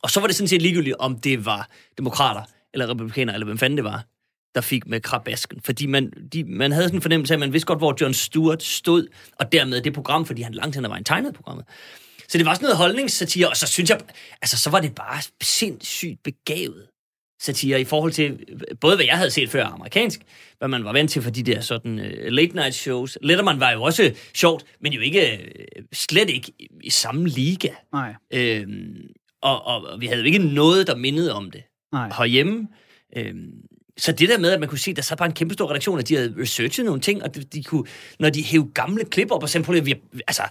[0.01, 2.41] og så var det sådan set ligegyldigt, om det var demokrater
[2.73, 4.05] eller republikanere, eller hvem fanden det var,
[4.55, 5.61] der fik med krabasken.
[5.61, 8.13] Fordi man, de, man havde sådan en fornemmelse af, at man vidste godt, hvor John
[8.13, 9.07] Stewart stod,
[9.39, 11.65] og dermed det program, fordi han langt hen ad vejen tegnede programmet.
[12.27, 13.99] Så det var sådan noget holdningssatire, og så synes jeg,
[14.41, 16.87] altså så var det bare sindssygt begavet
[17.41, 18.45] satire i forhold til
[18.81, 20.21] både hvad jeg havde set før amerikansk,
[20.57, 23.17] hvad man var vant til for de der sådan uh, late night shows.
[23.21, 27.69] Letterman var jo også sjovt, men jo ikke uh, slet ikke i, i samme liga.
[27.93, 28.15] Nej.
[28.33, 29.07] Øhm,
[29.41, 31.63] og, og, og vi havde jo ikke noget, der mindede om det.
[31.93, 32.09] Nej.
[32.17, 32.67] herhjemme.
[33.17, 33.51] Øhm,
[33.97, 35.69] så det der med, at man kunne se, at der så bare en kæmpe stor
[35.69, 37.83] redaktion, at de havde researchet nogle ting, og de, de kunne,
[38.19, 39.95] når de hævde gamle klip op og sagde, prøv vi
[40.27, 40.43] altså,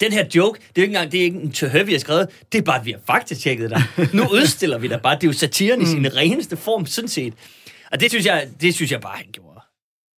[0.00, 2.28] den her joke, det er ikke engang det er ikke en tøhø, vi har skrevet,
[2.52, 3.82] det er bare, at vi har faktisk tjekket dig.
[4.12, 5.14] Nu udstiller vi dig bare.
[5.14, 6.08] Det er jo satiren i sin mm.
[6.16, 7.34] reneste form, sådan set.
[7.92, 9.60] Og det synes jeg, det synes jeg bare, han gjorde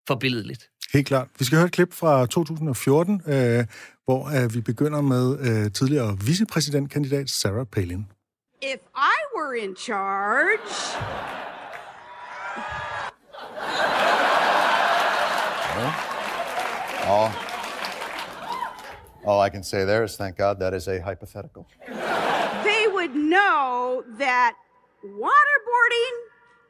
[0.08, 0.69] forbilledeligt.
[0.93, 1.28] Helt klart.
[1.39, 3.65] Vi skal høre et klip fra 2014, øh,
[4.06, 8.06] hvor øh, vi begynder med øh, tidligere vicepræsidentkandidat Sarah Palin.
[8.62, 11.44] If I were in charge...
[15.75, 17.33] All,
[19.25, 21.67] all I can say there is thank God that is a hypothetical.
[22.63, 24.55] They would know that
[25.05, 26.11] waterboarding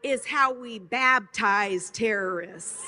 [0.01, 2.83] is how we baptize terrorists.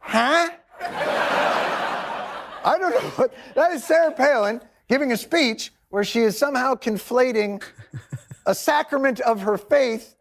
[0.00, 0.50] huh?
[2.64, 3.32] I don't know what.
[3.54, 7.62] That is Sarah Palin giving a speech where she is somehow conflating
[8.48, 10.16] a sacrament of her faith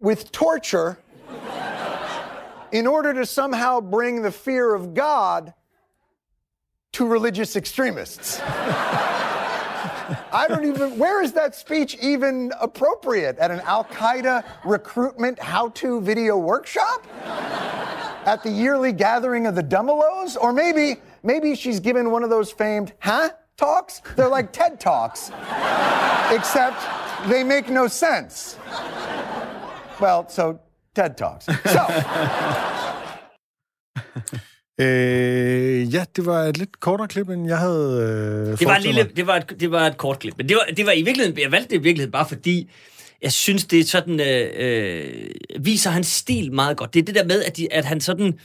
[0.00, 0.98] with torture
[2.72, 5.54] in order to somehow bring the fear of God
[6.90, 8.40] to religious extremists.
[10.32, 13.38] I don't even, where is that speech even appropriate?
[13.38, 17.06] At an Al Qaeda recruitment how to video workshop?
[18.26, 20.36] At the yearly gathering of the Dummelows?
[20.40, 23.30] Or maybe, maybe she's given one of those famed, huh?
[23.62, 23.94] Talks?
[24.16, 25.20] They're like TED Talks,
[26.38, 26.78] except
[27.30, 28.58] they make no sense.
[30.00, 30.58] Well, so
[30.96, 31.44] TED Talks.
[31.46, 31.82] So.
[34.80, 38.82] Øh, ja, det var et lidt kortere klip, end jeg havde øh, det var, en
[38.82, 41.02] lille, det, var et, det var et kort klip, men det var, det var i
[41.02, 42.70] virkeligheden, jeg valgte det i virkeligheden bare fordi,
[43.22, 46.94] jeg synes, det er sådan, øh, øh, viser hans stil meget godt.
[46.94, 48.38] Det er det der med, at, de, at han sådan,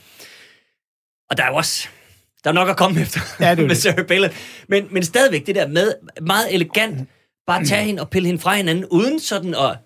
[1.30, 1.88] og der er jo også,
[2.48, 4.30] der er nok at komme efter ja, det med Sarah Palin,
[4.68, 7.08] men, men stadigvæk det der med, meget elegant,
[7.46, 9.76] bare tage hende og pille hende fra hinanden, uden sådan at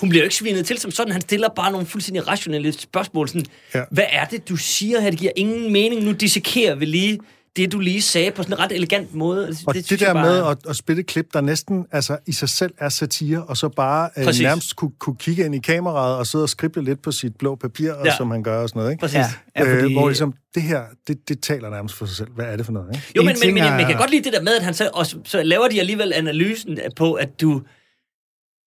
[0.00, 1.12] hun bliver jo ikke svinet til som sådan.
[1.12, 3.28] Han stiller bare nogle fuldstændig rationelle spørgsmål.
[3.28, 3.82] Sådan, ja.
[3.90, 5.10] Hvad er det, du siger her?
[5.10, 6.04] Det giver ingen mening.
[6.04, 7.18] Nu dissekerer vi lige
[7.56, 9.46] det, du lige sagde på sådan en ret elegant måde.
[9.46, 10.26] Altså, og det, det der bare...
[10.26, 13.68] med at, at spille klip, der næsten altså, i sig selv er satire, og så
[13.68, 17.12] bare øh, nærmest kunne, kunne kigge ind i kameraet og sidde og skrible lidt på
[17.12, 18.16] sit blå papir, ja.
[18.16, 18.92] som han gør og sådan noget.
[18.92, 19.00] Ikke?
[19.00, 19.16] Præcis.
[19.16, 19.92] Ja, ja, øh, fordi...
[19.92, 22.30] Hvor ligesom, det her, det, det taler nærmest for sig selv.
[22.34, 22.88] Hvad er det for noget?
[22.94, 23.12] Ikke?
[23.16, 24.74] Jo, men, men, men, jeg, men jeg kan godt lide det der med, at han
[24.74, 27.62] så, og så laver de alligevel analysen på, at du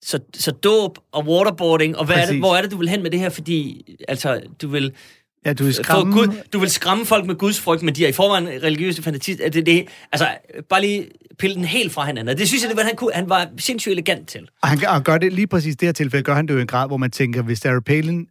[0.04, 3.04] så, så dåb og waterboarding, og hvad er det, hvor er det, du vil hen
[3.04, 3.30] med det her?
[3.30, 4.93] Fordi, altså, du vil...
[5.45, 6.13] Ja, du vil skræmme...
[6.13, 9.49] Gud, du vil skræmme folk med Guds frygt, men de er i forvejen religiøse fantasister.
[9.49, 10.27] Det, det, altså,
[10.69, 11.08] bare lige
[11.39, 12.38] pille den helt fra hinanden.
[12.38, 14.49] Det synes jeg, det var, han, kunne, han var sindssygt elegant til.
[14.62, 16.62] Og han, han gør det lige præcis det her tilfælde, gør han det jo i
[16.62, 18.27] en grad, hvor man tænker, hvis Sarah Palin...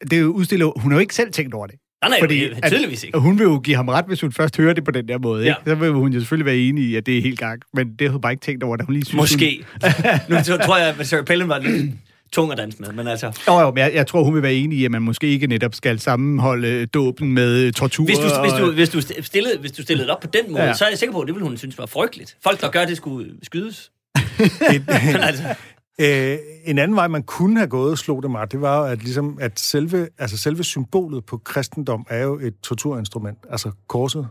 [0.00, 1.76] Det er jo udstillet, hun har jo ikke selv tænkt over det.
[2.02, 3.18] Nej, nej, Fordi, at, tydeligvis ikke.
[3.18, 5.44] Hun vil jo give ham ret, hvis hun først hører det på den der måde.
[5.44, 5.56] Ikke?
[5.66, 7.62] Så vil hun jo selvfølgelig være enig i, at det er helt gang.
[7.74, 9.20] Men det havde hun bare ikke tænkt over, da hun lige synes...
[9.20, 9.64] Måske.
[9.82, 9.90] Hun...
[10.28, 11.94] nu tror jeg, at Sarah Palin var lidt
[12.34, 13.44] tung at danse med, men altså...
[13.48, 15.46] Jo, jo, men jeg, jeg tror, hun vil være enig i, at man måske ikke
[15.46, 18.04] netop skal sammenholde dåben med tortur.
[18.04, 18.40] Hvis du, og...
[18.40, 20.74] hvis du, hvis du, stillede, hvis du stillede det op på den måde, ja.
[20.74, 22.36] så er jeg sikker på, at det ville hun synes var frygteligt.
[22.42, 23.90] Folk, der gør det, skulle skydes.
[24.70, 25.54] men altså...
[26.00, 29.38] Øh, en anden vej, man kunne have gået, slog det mig, det var at, ligesom,
[29.40, 33.38] at selve, altså selve symbolet på kristendom er jo et torturinstrument.
[33.50, 34.28] Altså korset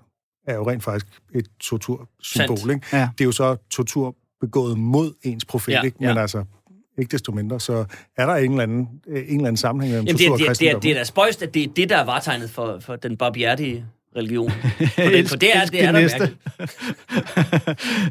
[0.48, 2.72] er jo rent faktisk et tortursymbol.
[2.72, 2.88] Ikke?
[2.94, 3.10] Ja.
[3.18, 5.98] Det er jo så tortur begået mod ens profet, ja, ikke?
[6.00, 6.22] men ja.
[6.22, 6.44] altså
[6.98, 7.86] ikke desto mindre, så
[8.18, 10.82] er der en eller anden, en eller anden sammenhæng mellem tortur det, det, og kristendom.
[10.82, 12.96] Det er, det er da spøjst, at det er det, der er vartegnet for, for
[12.96, 14.52] den barbiærdige religion.
[14.96, 16.38] For det, for det er, det er der mærkeligt.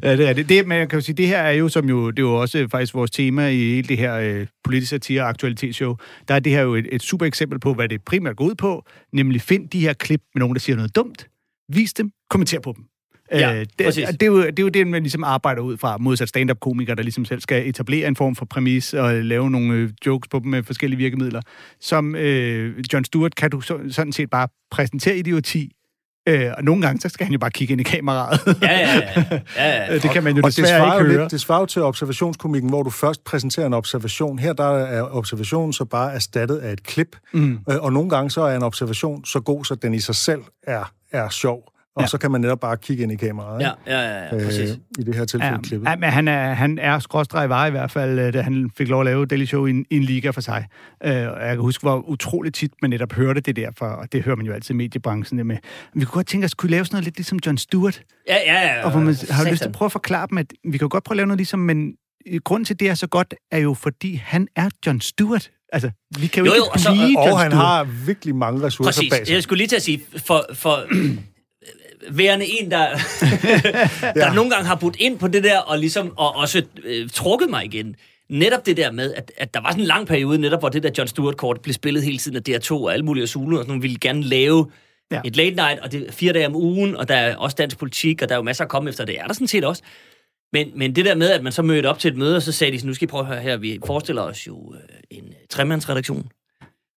[0.05, 0.49] ja, det er det.
[0.49, 0.67] det.
[0.67, 2.69] Men jeg kan jo sige, det her er jo, som jo, det er jo også
[2.71, 5.97] faktisk vores tema i hele det her øh, politisk satire aktualitetsshow.
[6.29, 8.55] Der er det her jo et, et super eksempel på, hvad det primært går ud
[8.55, 11.29] på, nemlig find de her klip med nogen, der siger noget dumt,
[11.69, 12.85] vis dem, kommenter på dem.
[13.33, 15.99] Ja, øh, det, det, er jo, det er jo det, man ligesom arbejder ud fra,
[15.99, 19.91] modsat stand-up-komikere, der ligesom selv skal etablere en form for præmis og lave nogle øh,
[20.07, 21.41] jokes på dem med forskellige virkemidler.
[21.81, 25.73] Som øh, John Stewart kan du så, sådan set bare præsentere idioti,
[26.29, 28.41] Øh, og nogle gange, så skal han jo bare kigge ind i kameraet.
[28.63, 29.41] Ja, ja, ja.
[29.57, 29.99] ja, ja.
[30.03, 31.23] det kan man jo og desværre det ikke høre.
[31.23, 34.39] Lidt, det svarer til observationskomikken, hvor du først præsenterer en observation.
[34.39, 37.17] Her der er observationen så bare erstattet af et klip.
[37.33, 37.59] Mm.
[37.71, 40.41] Øh, og nogle gange så er en observation så god, så den i sig selv
[40.63, 41.73] er, er sjov.
[41.97, 42.07] Og ja.
[42.07, 43.61] så kan man netop bare kigge ind i kameraet.
[43.61, 44.71] Ja, ja, ja, ja præcis.
[44.71, 45.89] Øh, I det her tilfælde ja, klippet.
[45.89, 48.89] Ja, men han er, han er skråstrej var i hvert fald, øh, da han fik
[48.89, 50.67] lov at lave Daily Show i en, i en liga for sig.
[51.05, 54.13] Øh, og jeg kan huske, hvor utroligt tit man netop hørte det der, for, og
[54.13, 55.39] det hører man jo altid i mediebranchen.
[55.39, 55.57] Det med.
[55.95, 58.03] Men vi kunne godt tænke os, kunne lave sådan noget lidt ligesom John Stewart.
[58.29, 58.85] Ja, ja, ja.
[58.85, 61.05] Og hvor man har lyst til at prøve at forklare dem, at vi kan godt
[61.05, 61.93] prøve at lave noget ligesom, men
[62.45, 65.51] grunden til, det er så godt, er jo fordi, han er John Stewart.
[65.73, 68.63] Altså, vi kan jo, jo, ikke jo, og, så, og, og han har virkelig mange
[68.63, 69.11] ressourcer Præcis.
[69.11, 69.35] bag sig.
[69.35, 70.85] Jeg skulle lige til at sige, for, for
[72.11, 72.87] værende en, der,
[74.01, 74.33] der ja.
[74.33, 77.65] nogle gange har budt ind på det der, og ligesom og også øh, trukket mig
[77.65, 77.97] igen.
[78.29, 80.83] Netop det der med, at, at der var sådan en lang periode, netop hvor det
[80.83, 83.69] der John Stewart-kort blev spillet hele tiden af DR2 og alle mulige Zulu, og sådan
[83.69, 84.71] nogle ville gerne lave
[85.11, 85.21] ja.
[85.25, 87.79] et late night, og det er fire dage om ugen, og der er også dansk
[87.79, 89.83] politik, og der er jo masser at komme efter, det er der sådan set også.
[90.53, 92.53] Men, men det der med, at man så mødte op til et møde, og så
[92.53, 95.35] sagde de, nu skal I prøve at høre her, vi forestiller os jo øh, en
[95.51, 96.29] tremandsredaktion,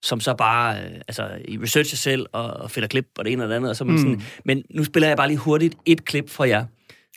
[0.05, 3.43] som så bare øh, altså, I researcher selv og, og finder klip og det ene
[3.43, 3.69] og det andet.
[3.69, 4.01] Og så man mm.
[4.01, 6.65] sådan, men nu spiller jeg bare lige hurtigt et klip fra jer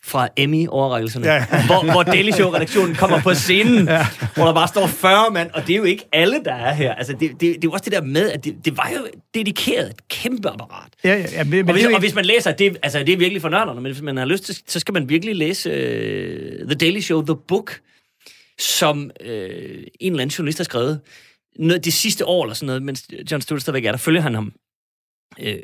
[0.05, 1.46] fra Emmy-overrækkelserne, ja.
[1.66, 4.07] hvor, hvor Daily Show-redaktionen kommer på scenen, ja.
[4.35, 6.94] hvor der bare står 40 mand, og det er jo ikke alle, der er her.
[6.94, 9.07] Altså, det, det, det er jo også det der med, at det, det var jo
[9.35, 10.88] dedikeret et kæmpe apparat.
[11.05, 13.42] Ja, ja, ja, men, og, hvis, og hvis man læser, det, altså, det er virkelig
[13.42, 16.74] for nørderne, men hvis man har lyst til, så skal man virkelig læse uh, The
[16.74, 17.81] Daily Show, The Book,
[18.59, 19.33] som uh, en
[20.01, 21.01] eller anden journalist har skrevet,
[21.58, 24.34] noget, de sidste år eller sådan noget, mens John Stewart stadigvæk er der, følger han
[24.34, 24.52] ham
[25.40, 25.54] øh,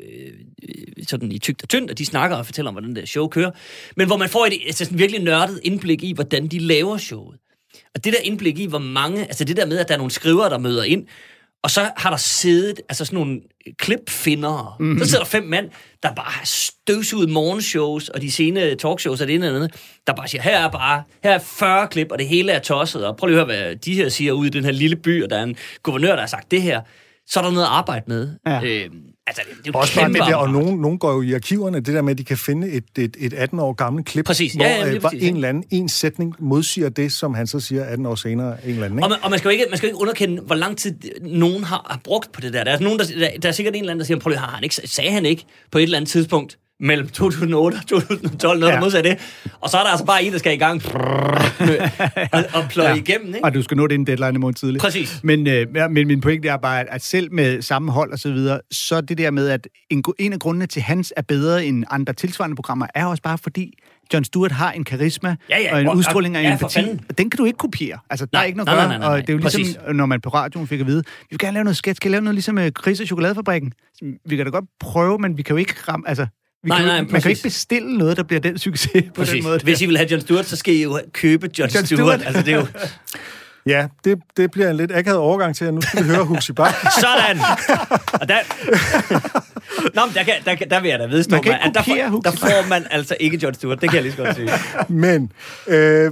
[0.69, 3.27] øh sådan i tygt og tyndt, og de snakker og fortæller om, hvordan det show
[3.27, 3.51] kører.
[3.95, 7.39] Men hvor man får et altså sådan virkelig nørdet indblik i, hvordan de laver showet.
[7.95, 10.11] Og det der indblik i, hvor mange, altså det der med, at der er nogle
[10.11, 11.07] skrivere, der møder ind,
[11.65, 13.41] og så har der siddet altså sådan nogle
[13.77, 14.75] klipfinder.
[14.79, 14.99] Mm.
[14.99, 15.69] Så sidder der fem mænd,
[16.03, 20.13] der bare har støvsuget morgenshows og de sene talkshows og det ene eller andet, der
[20.13, 23.17] bare siger, her er bare her er 40 klip, og det hele er tosset, og
[23.17, 25.29] prøv lige at høre, hvad de her siger ude i den her lille by, og
[25.29, 26.81] der er en guvernør, der har sagt det her.
[27.27, 28.29] Så er der noget at arbejde med.
[28.47, 28.61] Ja.
[28.63, 28.89] Øh,
[29.27, 31.77] Altså, det, er jo Også bare det der, og nogen, nogen går jo i arkiverne,
[31.77, 34.53] det der med, at de kan finde et, et, et 18 år gammelt klip, præcis.
[34.53, 37.59] hvor Ja, ja, øh, præcis, en eller anden en sætning modsiger det, som han så
[37.59, 38.99] siger 18 år senere, en eller anden.
[38.99, 39.05] Ikke?
[39.05, 40.95] Og man, og man skal jo ikke, man skal jo ikke underkende, hvor lang tid
[41.21, 42.63] nogen har, har brugt på det der.
[42.63, 44.39] Der er, nogen, der, der, der er sikkert en eller anden, der siger, prøv lige,
[44.39, 48.59] har han ikke, sagde han ikke på et eller andet tidspunkt, mellem 2008 og 2012,
[48.59, 48.75] noget ja.
[48.75, 49.17] der modsat det.
[49.61, 50.81] Og så er der altså bare en, der skal i gang
[52.33, 52.95] og, og pløje ja.
[52.95, 53.27] igennem.
[53.27, 53.43] Ikke?
[53.43, 54.81] Og du skal nå en deadline i morgen tidligt.
[54.81, 55.19] Præcis.
[55.23, 58.59] Men, øh, men min pointe er bare, at selv med samme hold og så videre,
[58.71, 62.13] så det der med, at en, en af grundene til, hans er bedre end andre
[62.13, 63.73] tilsvarende programmer, er også bare fordi,
[64.13, 66.81] John Stewart har en karisma ja, ja, og en og, udstråling og en ja, empati.
[67.17, 67.99] Den kan du ikke kopiere.
[68.09, 69.61] Altså, der nej, er ikke noget nej, nej, nej, nej, Og det er jo ligesom,
[69.61, 69.77] præcis.
[69.93, 72.21] når man på radioen fik at vide, vi vil gerne lave noget sketch, skal lave
[72.21, 73.73] noget ligesom uh, Chris og Chokoladefabrikken.
[74.25, 76.09] Vi kan da godt prøve, men vi kan jo ikke ramme...
[76.09, 76.27] Altså,
[76.65, 77.29] vi Nej, kan, nej, man kan præcis.
[77.29, 79.33] ikke bestille noget, der bliver den succes på Præcis.
[79.33, 79.59] den måde.
[79.63, 81.85] Hvis I vil have John Stewart, så skal I jo købe John, Jon Stewart.
[81.85, 82.21] Stewart.
[82.25, 82.65] Altså, det er jo
[83.67, 86.53] Ja, det, det bliver en lidt akavet overgang til, at nu skal vi høre Huxi
[86.53, 86.73] Bak.
[87.05, 87.39] sådan.
[88.13, 88.39] Og der...
[89.95, 91.85] Nå, men der, kan, der, der vil jeg da vedstå Man kan mig, ikke at
[91.85, 93.81] der, får, der får man altså ikke John Stewart.
[93.81, 94.49] Det kan jeg lige så godt sige.
[95.07, 95.31] Men
[95.67, 96.11] øh,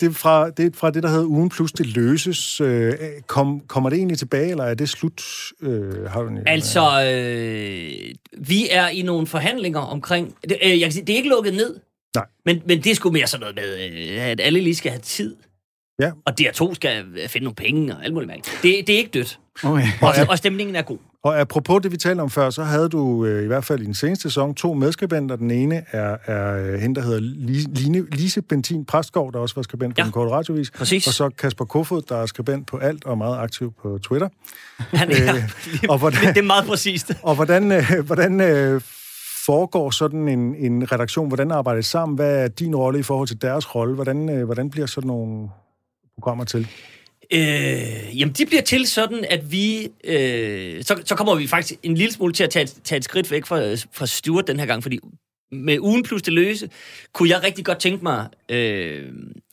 [0.00, 2.60] det, er fra, det er fra det, der hedder Ugen Plus Det Løses.
[2.60, 2.94] Øh,
[3.26, 5.22] kom, kommer det egentlig tilbage, eller er det slut?
[5.62, 7.92] Øh, har du en, Altså, øh,
[8.38, 10.34] vi er i nogle forhandlinger omkring...
[10.48, 11.76] Det, øh, jeg kan sige, det er ikke lukket ned.
[12.14, 12.24] Nej.
[12.44, 15.00] Men, men det er sgu mere sådan noget med, øh, at alle lige skal have
[15.00, 15.36] tid.
[16.00, 16.10] Ja.
[16.26, 18.58] Og DR2 skal øh, finde nogle penge og alt muligt mærkeligt.
[18.62, 19.38] Det, det er ikke dødt.
[19.64, 19.86] Okay.
[20.02, 20.98] Og, og stemningen er god.
[21.22, 23.84] Og apropos det, vi talte om før, så havde du øh, i hvert fald i
[23.84, 25.36] den seneste sæson to medskribenter.
[25.36, 29.54] Den ene er, er øh, hende, der hedder Lise, Line, Lise Bentin Præstgaard, der også
[29.54, 30.04] var skribent på Ja.
[30.04, 30.70] den korte radiovis.
[30.70, 31.06] Præcis.
[31.06, 34.28] Og så Kasper Kofod, der er skribent på alt og meget aktiv på Twitter.
[34.78, 35.42] Han er, Øh,
[35.92, 37.12] og hvordan- det er meget præcist.
[37.22, 38.80] Og hvordan, øh, hvordan øh,
[39.46, 41.28] foregår sådan en, en redaktion?
[41.28, 42.16] Hvordan arbejder det sammen?
[42.16, 43.94] Hvad er din rolle i forhold til deres rolle?
[43.94, 45.48] Hvordan, øh, hvordan bliver sådan nogle
[46.18, 46.68] programmer til?
[47.32, 49.88] Øh, jamen, de bliver til sådan, at vi...
[50.04, 53.04] Øh, så, så kommer vi faktisk en lille smule til at tage, et- tage et
[53.04, 54.98] skridt væk fra, fra Stuart den her gang, fordi
[55.52, 56.70] med ugen plus det løse,
[57.12, 59.12] kunne jeg rigtig godt tænke mig øh,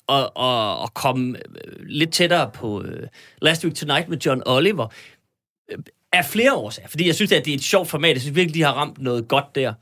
[0.09, 3.07] at, at, at komme øh, lidt tættere på øh,
[3.41, 4.87] Last Week Tonight med John Oliver.
[5.71, 5.77] Øh,
[6.13, 8.13] af flere årsager, fordi jeg synes, at det er et sjovt format.
[8.13, 9.73] Jeg synes virkelig, de har ramt noget godt der.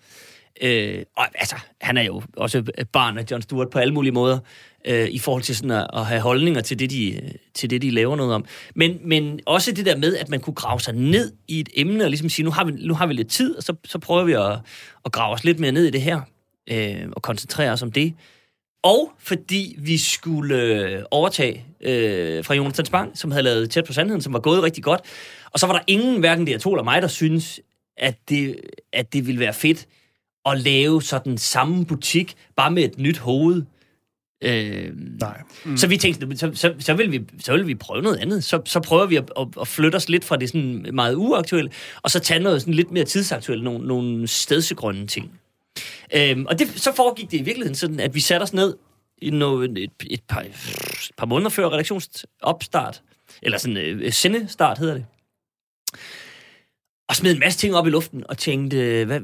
[0.62, 4.40] Øh, og altså, han er jo også barn af John Stewart på alle mulige måder,
[4.88, 7.22] øh, i forhold til sådan at, at have holdninger til det, de,
[7.54, 8.46] til det, de laver noget om.
[8.76, 12.04] Men, men også det der med, at man kunne grave sig ned i et emne,
[12.04, 14.24] og ligesom sige, nu har vi, nu har vi lidt tid, og så, så prøver
[14.24, 14.60] vi at,
[15.06, 16.22] at grave os lidt mere ned i det her,
[16.70, 18.14] øh, og koncentrere os om det.
[18.84, 23.94] Og fordi vi skulle øh, overtage øh, fra Jonathan Spang, som havde lavet Tæt på
[23.94, 25.02] Sandheden, som var gået rigtig godt.
[25.52, 27.60] Og så var der ingen, hverken det eller mig, der synes,
[27.98, 28.56] at det,
[28.94, 29.88] at det ville være fedt
[30.46, 33.64] at lave sådan samme butik, bare med et nyt hoved.
[34.44, 35.42] Øh, Nej.
[35.66, 35.78] mm.
[35.78, 38.44] Så vi tænkte, så, så, så, vil vi, så vil vi prøve noget andet.
[38.44, 41.72] Så, så prøver vi at, at, at flytte os lidt fra det sådan meget uaktuelle,
[42.02, 45.40] og så tage noget sådan lidt mere tidsaktuelt, nogle, nogle stedsegrønne ting.
[46.16, 48.76] Øhm, og det, så foregik det i virkeligheden sådan, at vi satte os ned
[49.18, 53.02] i noget, et, et, par, et par måneder før redaktionsopstart,
[53.42, 55.06] eller sådan øh, sendestart hedder det,
[57.10, 59.20] og smed en masse ting op i luften og tænkte, hvad,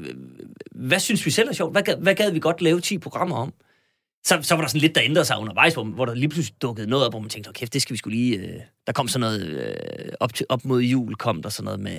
[0.72, 1.72] hvad synes vi selv er sjovt?
[1.72, 3.52] Hvad, hvad gad vi godt lave 10 programmer om?
[4.24, 6.62] Så, så var der sådan lidt, der ændrede sig undervejs, hvor, hvor der lige pludselig
[6.62, 8.36] dukkede noget op, hvor man tænkte, okay, det skal vi skulle lige...
[8.36, 11.80] Øh, der kom sådan noget, øh, op, til, op mod jul kom der sådan noget
[11.80, 11.98] med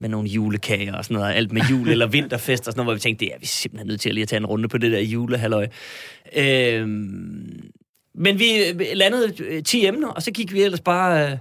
[0.00, 2.94] med nogle julekager og sådan noget, alt med jul eller vinterfest og sådan noget, hvor
[2.94, 4.78] vi tænkte, det er vi simpelthen nødt til at lige at tage en runde på
[4.78, 5.68] det der julehalløj.
[6.36, 7.70] Øhm,
[8.14, 8.46] men vi
[8.94, 11.38] landede 10 emner, og så gik vi ellers bare øh,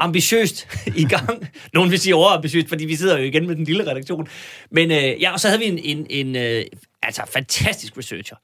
[0.00, 1.48] ambitiøst i gang.
[1.74, 4.28] Nogen vil sige overambitiøst, fordi vi sidder jo igen med den lille redaktion.
[4.70, 6.64] Men øh, ja, og så havde vi en, en, en øh,
[7.02, 8.36] altså fantastisk researcher,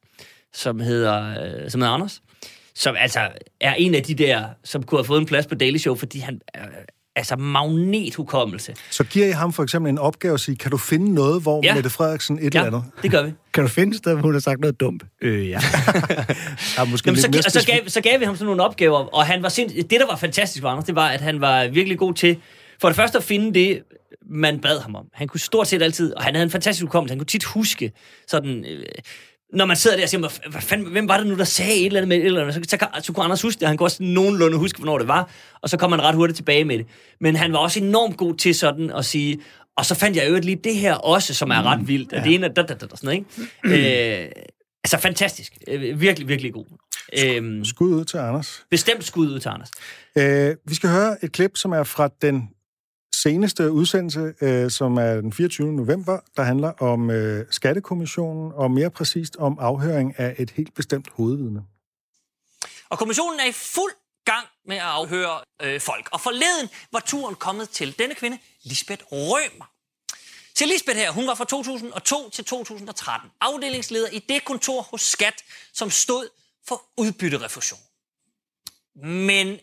[0.53, 2.23] som hedder, øh, som hedder Anders,
[2.75, 3.29] som altså
[3.61, 6.19] er en af de der, som kunne have fået en plads på Daily Show, fordi
[6.19, 6.63] han øh,
[7.17, 8.75] altså magnethukommelse.
[8.91, 11.61] Så giver I ham for eksempel en opgave og siger, kan du finde noget, hvor
[11.65, 11.75] ja.
[11.75, 12.93] Mette Frederiksen et ja, eller andet?
[13.03, 13.33] det gør vi.
[13.55, 15.03] Kan du finde et sted, hvor hun har sagt noget dumt?
[15.23, 15.61] Øh, ja.
[16.79, 19.27] ja måske Jamen, så, og så, gav, så gav vi ham sådan nogle opgaver, og
[19.27, 19.71] han var sind...
[19.71, 22.37] det, der var fantastisk for Anders, det var, at han var virkelig god til,
[22.81, 23.83] for det første at finde det,
[24.31, 25.07] man bad ham om.
[25.13, 27.93] Han kunne stort set altid, og han havde en fantastisk hukommelse, han kunne tit huske
[28.27, 28.65] sådan...
[28.65, 28.85] Øh,
[29.53, 31.87] når man sidder der og siger, hvad, fanden, hvem var det nu, der sagde et
[31.87, 33.87] eller andet med et eller andet, så, så, så, kunne Anders huske det, han kunne
[33.87, 35.31] også nogenlunde huske, hvornår det var,
[35.63, 36.87] og så kom han ret hurtigt tilbage med det.
[37.21, 39.41] Men han var også enormt god til sådan at sige,
[39.77, 42.35] og så fandt jeg jo lige det her også, som er ret vildt, og det
[42.35, 43.25] ene er da, da, da, da, sådan
[43.63, 44.25] noget, ikke?
[44.25, 44.31] øh,
[44.85, 45.53] altså fantastisk.
[45.69, 46.65] Øh, virkelig, virkelig god.
[47.25, 48.65] Øh, Skud ud til Anders.
[48.71, 49.71] bestemt skud ud til Anders.
[50.19, 52.49] Øh, vi skal høre et klip, som er fra den
[53.25, 55.73] seneste udsendelse, øh, som er den 24.
[55.73, 61.09] november, der handler om øh, Skattekommissionen, og mere præcist om afhøring af et helt bestemt
[61.09, 61.63] hovedvidne.
[62.89, 63.93] Og kommissionen er i fuld
[64.25, 66.09] gang med at afhøre øh, folk.
[66.13, 69.71] Og forleden var turen kommet til denne kvinde, Lisbeth Rømer.
[70.55, 75.45] Til Lisbeth her, hun var fra 2002 til 2013 afdelingsleder i det kontor hos Skat,
[75.73, 76.29] som stod
[76.69, 77.81] for udbytterefusion.
[79.05, 79.59] Men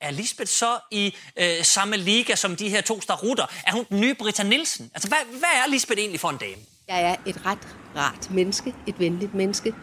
[0.00, 3.46] er Lisbeth så i øh, samme liga som de her to starutter?
[3.66, 4.90] Er hun den nye Britta Nielsen?
[4.94, 6.62] Altså, hvad, hvad er Lisbeth egentlig for en dame?
[6.88, 9.74] Jeg er et ret rart menneske, et venligt menneske.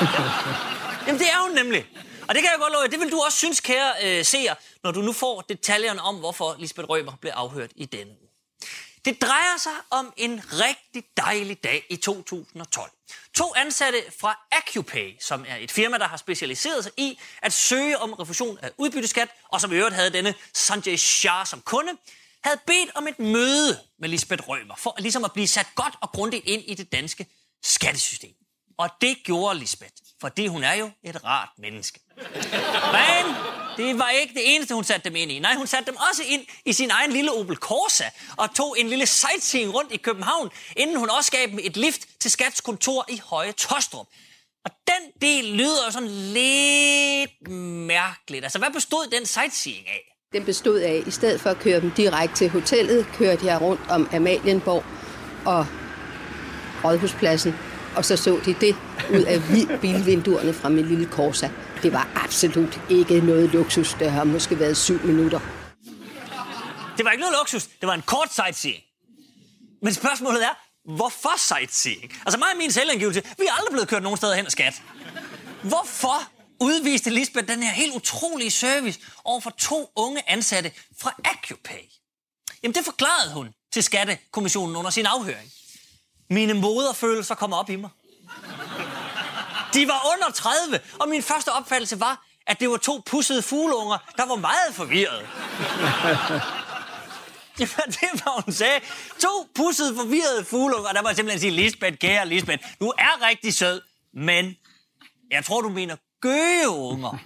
[1.06, 1.84] Jamen, det er hun nemlig.
[2.28, 4.90] Og det kan jeg godt love, det vil du også synes, kære øh, seer, når
[4.90, 8.28] du nu får detaljerne om, hvorfor Lisbeth Rømer blev afhørt i denne uge.
[9.04, 12.90] Det drejer sig om en rigtig dejlig dag i 2012.
[13.34, 17.98] To ansatte fra AccuPay, som er et firma, der har specialiseret sig i at søge
[17.98, 21.92] om refusion af udbytteskat, og som i øvrigt havde denne Sanjay Shah som kunde,
[22.44, 26.10] havde bedt om et møde med Lisbeth Rømer, for ligesom at blive sat godt og
[26.10, 27.26] grundigt ind i det danske
[27.62, 28.34] skattesystem.
[28.78, 32.00] Og det gjorde Lisbeth, fordi hun er jo et rart menneske.
[32.92, 35.38] Men det var ikke det eneste, hun satte dem ind i.
[35.38, 38.04] Nej, hun satte dem også ind i sin egen lille Opel Corsa
[38.36, 42.00] og tog en lille sightseeing rundt i København, inden hun også gav dem et lift
[42.20, 44.06] til Skats kontor i Høje Tostrup.
[44.64, 47.48] Og den del lyder jo sådan lidt
[47.86, 48.44] mærkeligt.
[48.44, 50.02] Altså, hvad bestod den sightseeing af?
[50.32, 53.60] Den bestod af, at i stedet for at køre dem direkte til hotellet, kørte jeg
[53.60, 54.84] rundt om Amalienborg
[55.46, 55.66] og
[56.84, 57.54] Rådhuspladsen,
[57.96, 58.76] og så så de det
[59.10, 59.40] ud af
[59.80, 61.48] bilvinduerne fra min lille Corsa.
[61.82, 63.96] Det var absolut ikke noget luksus.
[63.98, 65.40] Det har måske været syv minutter.
[66.96, 67.66] Det var ikke noget luksus.
[67.80, 68.82] Det var en kort sightseeing.
[69.82, 70.54] Men spørgsmålet er,
[70.96, 72.12] hvorfor sightseeing?
[72.26, 74.82] Altså mig og min selvangivelse, vi er aldrig blevet kørt nogen steder hen skat.
[75.62, 76.22] Hvorfor
[76.60, 81.82] udviste Lisbeth den her helt utrolige service over for to unge ansatte fra AccuPay?
[82.62, 85.52] Jamen det forklarede hun til Skattekommissionen under sin afhøring.
[86.32, 87.90] Mine moderfølelser kom op i mig.
[89.74, 93.98] De var under 30, og min første opfattelse var, at det var to pussede fugleunger,
[94.16, 95.28] der var meget forvirret.
[97.58, 98.80] Jamen, det var hun sagde.
[99.18, 103.82] To pussede, forvirrede fugleunger, der var simpelthen sige, Lisbeth, kære Lisbeth, du er rigtig sød,
[104.14, 104.56] men
[105.30, 107.18] jeg tror, du mener gøgeunger.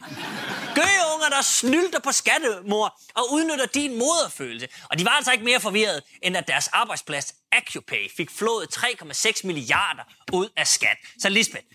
[0.74, 4.68] Gøgeunger, der snylter på skattemor og udnytter din moderfølelse.
[4.90, 9.46] Og de var altså ikke mere forvirret, end at deres arbejdsplads AccuPay fik flået 3,6
[9.46, 10.96] milliarder ud af skat.
[11.18, 11.66] Så Lisbeth,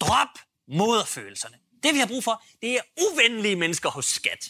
[0.00, 0.28] drop
[0.68, 1.56] moderfølelserne.
[1.82, 4.48] Det vi har brug for, det er uvenlige mennesker hos skat.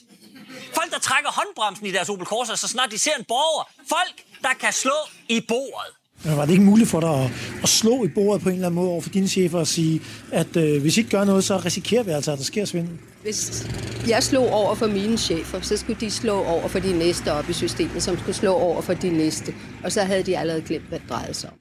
[0.75, 3.65] Folk, der trækker håndbremsen i deres Opel Corsa, så snart de ser en borger.
[3.89, 4.97] Folk, der kan slå
[5.29, 5.95] i bordet.
[6.25, 7.31] Men var det ikke muligt for dig at,
[7.63, 10.01] at slå i bordet på en eller anden måde over for dine chefer og sige,
[10.33, 12.99] at øh, hvis I ikke gør noget, så risikerer vi altså, at der sker svindel?
[13.23, 13.67] Hvis
[14.09, 17.49] jeg slog over for mine chefer, så skulle de slå over for de næste op
[17.51, 19.55] i systemet, som skulle slå over for de næste.
[19.85, 21.57] Og så havde de allerede glemt, hvad det drejede sig om.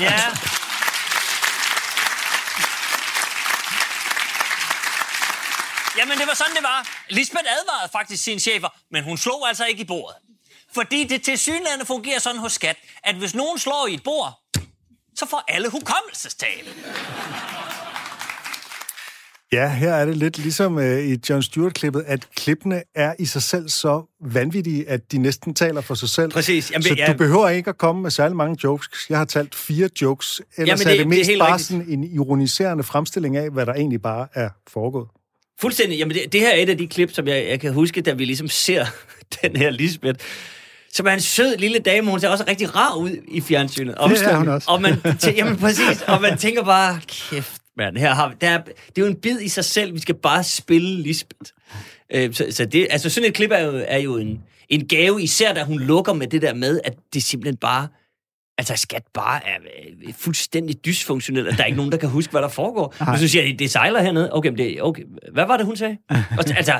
[0.00, 0.20] Ja.
[5.98, 6.88] Jamen, det var sådan, det var.
[7.10, 10.16] Lisbeth advarede faktisk sine chefer, men hun slog altså ikke i bordet.
[10.74, 14.40] Fordi det til synligheden fungerer sådan hos skat, at hvis nogen slår i et bord,
[15.14, 16.64] så får alle hukommelsestab.
[19.52, 23.42] Ja, her er det lidt ligesom øh, i John Stewart-klippet, at klippene er i sig
[23.42, 26.30] selv så vanvittige, at de næsten taler for sig selv.
[26.30, 26.70] Præcis.
[26.70, 27.06] Jamen, så ja.
[27.06, 28.88] du behøver ikke at komme med særlig mange jokes.
[29.08, 30.40] Jeg har talt fire jokes.
[30.56, 31.68] Ellers Jamen, det- er det det er mest bare rigtigt.
[31.68, 35.08] sådan en ironiserende fremstilling af, hvad der egentlig bare er foregået.
[35.60, 35.98] Fuldstændig.
[35.98, 38.12] Jamen, det, det her er et af de klip, som jeg, jeg kan huske, da
[38.12, 38.86] vi ligesom ser
[39.42, 40.24] den her Lisbeth,
[40.92, 43.94] som er en sød lille dame, hun ser også rigtig rar ud i fjernsynet.
[43.94, 44.70] Og, Det er hun også.
[44.70, 48.48] Og man, tæ- jamen præcis, og man tænker bare, kæft mand, her har vi, der
[48.50, 51.50] er, det er jo en bid i sig selv, vi skal bare spille Lisbeth.
[52.14, 55.22] Øh, så, så det, altså sådan et klip er jo, er jo en, en gave,
[55.22, 57.88] især da hun lukker med det der med, at det simpelthen bare,
[58.58, 59.56] altså skat bare er
[60.08, 62.94] øh, fuldstændig dysfunktionelt, at der er ikke nogen, der kan huske, hvad der foregår.
[63.00, 63.12] Nej.
[63.12, 64.28] Og så siger jeg, det sejler hernede.
[64.32, 65.96] Okay, men det, okay, hvad var det, hun sagde?
[66.38, 66.72] Og, så- altså,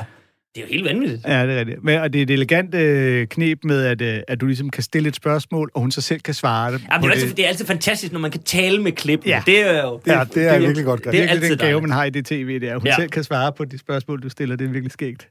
[0.55, 1.21] det er jo helt vanvittigt.
[1.27, 1.83] Ja, det er rigtigt.
[1.83, 4.83] Men, og det er et elegant øh, knep med, at, øh, at du ligesom kan
[4.83, 6.81] stille et spørgsmål, og hun så selv kan svare det.
[6.91, 8.91] Ja, men på det, er altid, det er altid fantastisk, når man kan tale med
[8.91, 9.25] klip.
[9.25, 9.41] Ja.
[9.45, 9.99] Det er jo...
[10.07, 12.03] Ja, det er virkelig godt Det er Det er virkelig altid den gave, man har
[12.03, 12.95] i det tv, det er, at hun Ja.
[12.95, 14.55] selv kan svare på de spørgsmål, du stiller.
[14.55, 15.27] Det er virkelig skægt.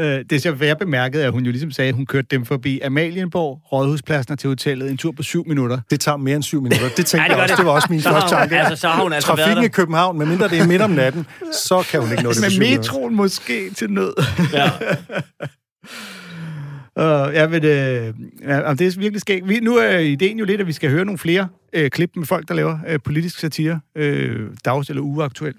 [0.00, 2.44] Øh, det er så, jeg bemærkede, at hun jo ligesom sagde, at hun kørte dem
[2.44, 5.78] forbi Amalienborg, Rådhuspladsen og til hotellet en tur på syv minutter.
[5.90, 6.88] Det tager mere end syv minutter.
[6.96, 7.52] Det tænkte Ja, det jeg også.
[7.52, 7.58] det.
[7.58, 8.58] Det var også min første tanke.
[8.58, 11.26] altså, så har hun altså været Trafikken i København, medmindre det er midt om natten,
[11.52, 12.78] så kan hun ikke nå det Med syv minutter.
[12.80, 14.12] metroen måske til nød.
[14.58, 14.70] Ja.
[17.28, 19.48] Uh, ja, men, øh, ja, det er virkelig skægt.
[19.48, 22.26] Vi, nu er ideen jo lidt, at vi skal høre nogle flere øh, klip med
[22.26, 25.54] folk, der laver øh, politisk satire, øh, dags- eller ugeaktuel.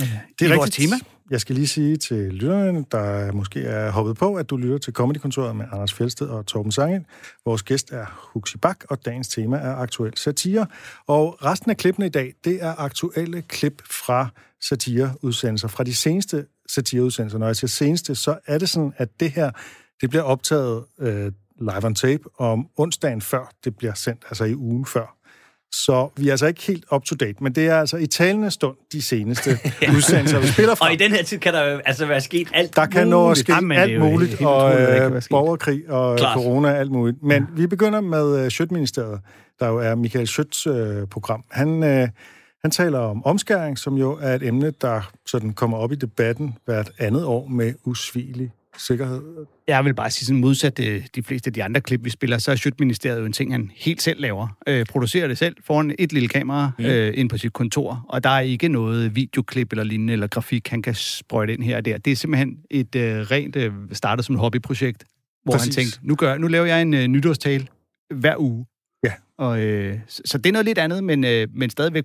[0.00, 0.08] Øh,
[0.38, 0.94] Det er vores tema.
[1.30, 4.92] Jeg skal lige sige til lytterne, der måske er hoppet på, at du lytter til
[4.92, 7.06] Comedykontoret med Anders Fjeldsted og Torben Sangen.
[7.44, 10.66] Vores gæst er Huxi Bak, og dagens tema er aktuel satire.
[11.06, 14.28] Og resten af klippene i dag, det er aktuelle klip fra
[14.62, 17.38] satireudsendelser, fra de seneste satireudsendelser.
[17.38, 19.50] Når jeg siger seneste, så er det sådan, at det her,
[20.00, 24.54] det bliver optaget øh, live on tape om onsdagen før det bliver sendt, altså i
[24.54, 25.16] ugen før.
[25.72, 28.50] Så vi er altså ikke helt up to date, men det er altså i talende
[28.50, 29.50] stund de seneste
[29.96, 30.86] udsendelser, vi spiller fra.
[30.86, 33.30] Og i den her tid kan der jo altså være sket alt Der kan nå
[33.30, 36.34] at ske Jamen, alt muligt, og øh, borgerkrig og Klart.
[36.34, 37.22] corona alt muligt.
[37.22, 39.20] Men vi begynder med øh, Sjøtministeriet,
[39.60, 41.44] der jo er Michael Schøtz øh, program.
[41.50, 42.08] Han, øh,
[42.64, 46.58] han taler om omskæring, som jo er et emne, der sådan kommer op i debatten
[46.64, 49.22] hvert andet år med usvigelig sikkerhed.
[49.68, 52.38] Jeg vil bare sige sådan modsat øh, de fleste af de andre klip, vi spiller,
[52.38, 54.48] så er Sjøtministeriet jo en ting, han helt selv laver.
[54.66, 56.84] Øh, producerer det selv foran et lille kamera mm.
[56.84, 60.68] øh, ind på sit kontor, og der er ikke noget videoklip eller lignende, eller grafik,
[60.68, 61.98] han kan sprøjte ind her og der.
[61.98, 65.04] Det er simpelthen et øh, rent øh, startet som et hobbyprojekt,
[65.44, 65.76] hvor Præcis.
[65.76, 67.66] han tænkte, nu, gør, nu laver jeg en øh, nytårstale
[68.14, 68.66] hver uge.
[69.04, 69.12] Ja.
[69.38, 72.04] Og, øh, så, så det er noget lidt andet, men, øh, men stadigvæk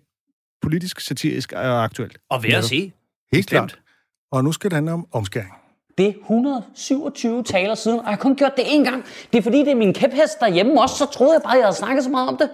[0.62, 2.18] politisk, satirisk og aktuelt.
[2.30, 2.91] Og ved at se.
[3.34, 3.80] Helt klart.
[4.32, 5.53] Og nu skal det handle om omskæring.
[5.97, 9.05] Det er 127 taler siden, og jeg har kun gjort det én gang.
[9.34, 11.76] Det er fordi, det er min kæphest derhjemme også, så troede jeg bare, jeg havde
[11.76, 12.49] snakket så meget om det.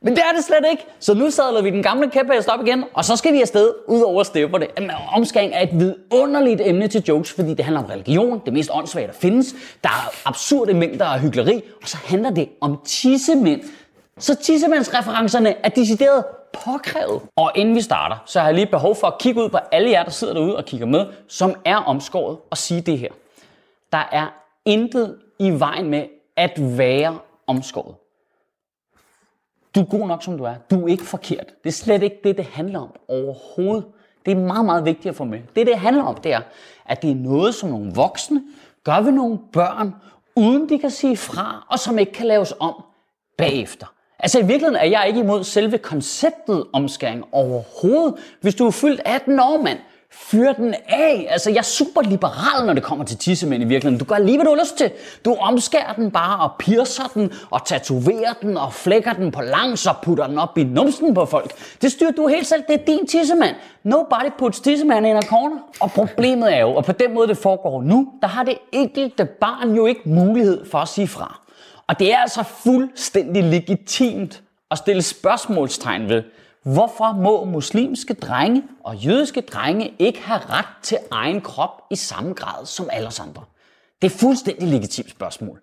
[0.00, 0.84] Men det er det slet ikke.
[1.00, 4.00] Så nu sadler vi den gamle kæphest op igen, og så skal vi afsted ud
[4.00, 4.66] over stepperne.
[4.76, 8.70] Jamen, Omskæring er et vidunderligt emne til jokes, fordi det handler om religion, det mest
[8.72, 9.54] åndssvage, der findes.
[9.84, 13.60] Der er absurde mængder af hyggeleri, og så handler det om tissemænd.
[14.18, 16.24] Så tissemandsreferencerne er decideret
[16.64, 17.22] påkrævet.
[17.36, 19.90] Og inden vi starter, så har jeg lige behov for at kigge ud på alle
[19.90, 23.10] jer, der sidder derude og kigger med, som er omskåret, og sige det her.
[23.92, 24.26] Der er
[24.64, 27.94] intet i vejen med at være omskåret.
[29.74, 30.54] Du er god nok, som du er.
[30.70, 31.46] Du er ikke forkert.
[31.64, 33.84] Det er slet ikke det, det handler om overhovedet.
[34.26, 35.40] Det er meget, meget vigtigt at få med.
[35.56, 36.40] Det, det handler om, det er,
[36.86, 38.42] at det er noget, som nogle voksne
[38.84, 39.94] gør ved nogle børn,
[40.36, 42.82] uden de kan sige fra, og som ikke kan laves om
[43.38, 43.86] bagefter.
[44.18, 48.14] Altså i virkeligheden er jeg ikke imod selve konceptet omskæring overhovedet.
[48.40, 49.78] Hvis du er fyldt 18 år, mand,
[50.10, 51.26] fyr den af.
[51.30, 53.98] Altså jeg er super liberal, når det kommer til tissemænd i virkeligheden.
[53.98, 54.90] Du gør lige, hvad du har lyst til.
[55.24, 59.86] Du omskærer den bare og piercer den og tatoverer den og flækker den på langs
[59.86, 61.52] og putter den op i numsen på folk.
[61.82, 62.62] Det styrer du helt selv.
[62.68, 63.54] Det er din tissemand.
[63.82, 65.56] Nobody puts tissemand in a corner.
[65.80, 69.24] Og problemet er jo, og på den måde det foregår nu, der har det enkelte
[69.24, 71.45] barn jo ikke mulighed for at sige fra.
[71.88, 76.22] Og det er altså fuldstændig legitimt at stille spørgsmålstegn ved,
[76.62, 82.34] hvorfor må muslimske drenge og jødiske drenge ikke have ret til egen krop i samme
[82.34, 83.44] grad som alle os andre?
[84.02, 85.60] Det er fuldstændig legitimt spørgsmål.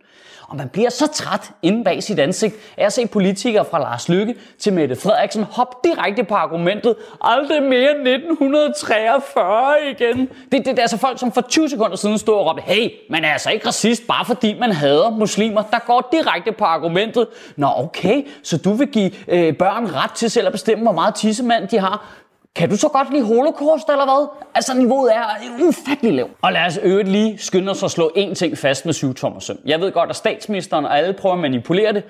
[0.54, 4.10] Og man bliver så træt inde bag sit ansigt af at se politikere fra Lars
[4.10, 10.20] Lykke til Mette Frederiksen hoppe direkte på argumentet, aldrig mere 1943 igen.
[10.20, 12.90] Det, det, det er altså folk, som for 20 sekunder siden stod og råbte, hey,
[13.10, 17.28] man er altså ikke racist, bare fordi man hader muslimer, der går direkte på argumentet.
[17.56, 21.16] Nå okay, så du vil give øh, børn ret til selv at bestemme, hvor meget
[21.16, 22.23] tissemand de har.
[22.56, 24.28] Kan du så godt lide holocaust, eller hvad?
[24.56, 25.26] Altså, niveauet er
[25.68, 26.32] ufattelig lavt.
[26.42, 29.58] Og lad os øvrigt lige skynde os at slå én ting fast med syvtommersøm.
[29.66, 32.04] Jeg ved godt, at statsministeren og alle prøver at manipulere det,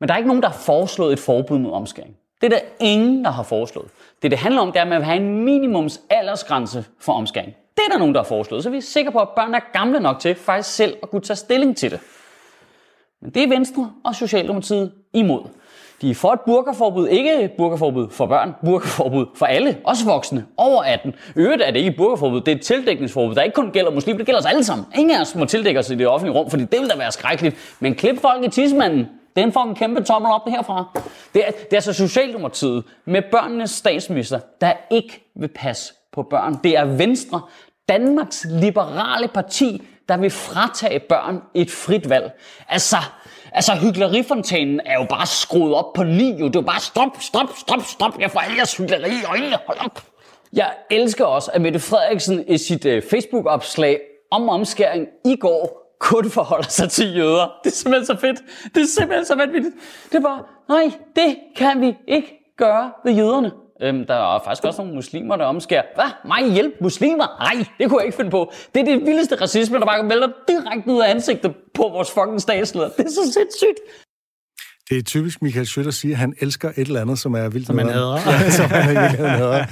[0.00, 2.16] men der er ikke nogen, der har foreslået et forbud mod omskæring.
[2.40, 3.88] Det er der ingen, der har foreslået.
[4.22, 7.54] Det, det handler om, det er, at man vil have en minimums aldersgrænse for omskæring.
[7.76, 9.60] Det er der nogen, der har foreslået, så vi er sikre på, at børn er
[9.72, 12.00] gamle nok til faktisk selv at kunne tage stilling til det.
[13.22, 15.42] Men det er Venstre og Socialdemokratiet imod.
[16.00, 20.82] De er for et burkaforbud, ikke burkaforbud for børn, burkaforbud for alle, også voksne, over
[20.82, 21.14] 18.
[21.36, 24.18] Øvrigt er det ikke et burkaforbud, det er et tildækningsforbud, der ikke kun gælder muslimer,
[24.18, 24.86] det gælder os alle sammen.
[24.94, 27.12] Ingen af os må tildække os i det offentlige rum, fordi det vil da være
[27.12, 27.76] skrækkeligt.
[27.80, 31.00] Men klip folk i tidsmanden, den får en fucking kæmpe tommel op herfra.
[31.34, 36.58] Det er, det er altså Socialdemokratiet med børnenes statsminister, der ikke vil passe på børn.
[36.64, 37.40] Det er Venstre,
[37.88, 42.32] Danmarks liberale parti, der vil fratage børn et frit valg.
[42.68, 42.96] Altså,
[43.52, 46.30] altså hyggelerifontænen er jo bare skruet op på ni.
[46.30, 46.46] Jo.
[46.46, 48.20] Det er jo bare stop, stop, stop, stop.
[48.20, 49.58] Jeg får alle jeres hyggeleri i øjnene.
[49.66, 50.02] Hold op.
[50.52, 56.30] Jeg elsker også, at Mette Frederiksen i sit uh, Facebook-opslag om omskæring i går kun
[56.30, 57.52] forholder sig til jøder.
[57.64, 58.42] Det er simpelthen så fedt.
[58.74, 59.74] Det er simpelthen så vanvittigt.
[60.12, 63.52] Det er bare, nej, det kan vi ikke gøre ved jøderne.
[63.82, 65.82] Øhm, der er faktisk også nogle muslimer, der omskærer.
[65.94, 66.10] Hvad?
[66.24, 67.26] Mig hjælp muslimer?
[67.40, 68.52] Nej, det kunne jeg ikke finde på.
[68.74, 72.40] Det er det vildeste racisme, der bare vælter direkte ud af ansigtet på vores fucking
[72.40, 72.88] statsleder.
[72.88, 73.78] Det er så sindssygt.
[74.88, 77.48] Det er typisk Michael Schødt at sige, at han elsker et eller andet, som er
[77.48, 77.66] vildt.
[77.66, 78.18] Som han hader.
[78.26, 79.64] Ja, som han hader.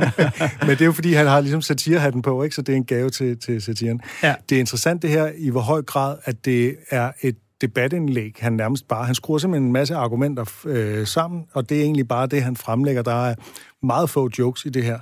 [0.66, 2.54] Men det er jo fordi, han har ligesom satirehatten på, ikke?
[2.56, 4.00] så det er en gave til, til satiren.
[4.22, 4.34] Ja.
[4.48, 8.52] Det er interessant det her, i hvor høj grad, at det er et debatindlæg, han
[8.52, 9.04] nærmest bare...
[9.04, 12.56] Han skruer simpelthen en masse argumenter øh, sammen, og det er egentlig bare det, han
[12.56, 13.02] fremlægger.
[13.02, 13.34] Der er
[13.82, 14.98] meget få jokes i det her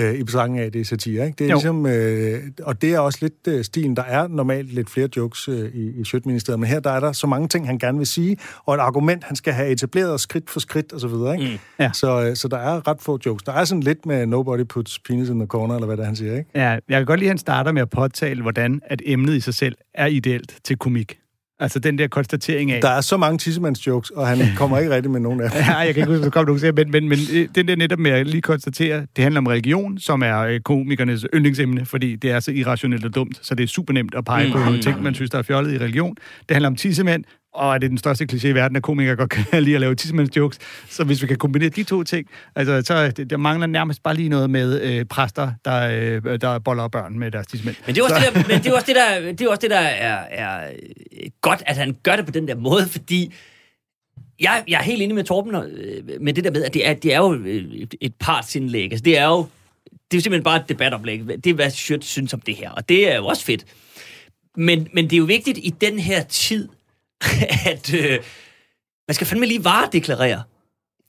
[0.00, 1.26] øh, i betragtning af, at det er satire.
[1.26, 1.36] Ikke?
[1.38, 1.56] Det er Jo.
[1.56, 3.96] ligesom, øh, og det er også lidt øh, stilen.
[3.96, 7.12] Der er normalt lidt flere jokes øh, i, i Sjøtministeriet, men her der er der
[7.12, 10.50] så mange ting, han gerne vil sige, og et argument, han skal have etableret skridt
[10.50, 11.40] for skridt, og så videre.
[11.40, 11.52] Ikke?
[11.52, 11.58] Mm.
[11.78, 11.90] Ja.
[11.92, 13.42] Så, øh, så der er ret få jokes.
[13.42, 16.06] Der er sådan lidt med nobody puts penis in the corner, eller hvad det er,
[16.06, 16.36] han siger.
[16.38, 16.50] Ikke?
[16.54, 19.40] Ja, jeg kan godt lide, at han starter med at påtale, hvordan at emnet i
[19.40, 21.18] sig selv er ideelt til komik.
[21.62, 22.80] Altså den der konstatering af...
[22.82, 25.60] Der er så mange tissemands-jokes, og han kommer ikke rigtig med nogen af dem.
[25.60, 27.76] Ja, jeg kan ikke huske, der kom nogen til, men, men, men øh, den der
[27.76, 32.16] netop med at lige konstatere, det handler om religion, som er øh, komikernes yndlingsemne, fordi
[32.16, 34.64] det er så irrationelt og dumt, så det er super nemt at pege på Mm.
[34.64, 36.14] nogle ting, man synes, der er fjollet i religion.
[36.48, 39.30] Det handler om tissemænd, og er det den største kliché i verden, at komikere godt
[39.30, 39.96] kan lide at lave
[40.36, 40.58] jokes.
[40.88, 44.14] Så hvis vi kan kombinere de to ting, altså så det, der mangler nærmest bare
[44.14, 45.88] lige noget med øh, præster, der,
[46.24, 47.76] øh, der boller børn med deres tissemænd.
[47.86, 49.60] Men det er også, det, der, men det er også det, der, det er, også
[49.60, 53.34] det, der er, er øh, godt, at han gør det på den der måde, fordi
[54.40, 56.94] jeg, jeg er helt enig med Torben øh, med det der med, at det er,
[56.94, 58.92] det er jo øh, et, et partsindlæg.
[58.92, 59.46] Altså, det er jo
[60.10, 61.20] det er simpelthen bare et debatoplæg.
[61.44, 63.64] Det er, hvad Schødt synes om det her, og det er jo også fedt.
[64.56, 66.68] Men, men det er jo vigtigt i den her tid,
[67.72, 68.18] at øh,
[69.08, 70.42] man skal fandme lige varedeklarere.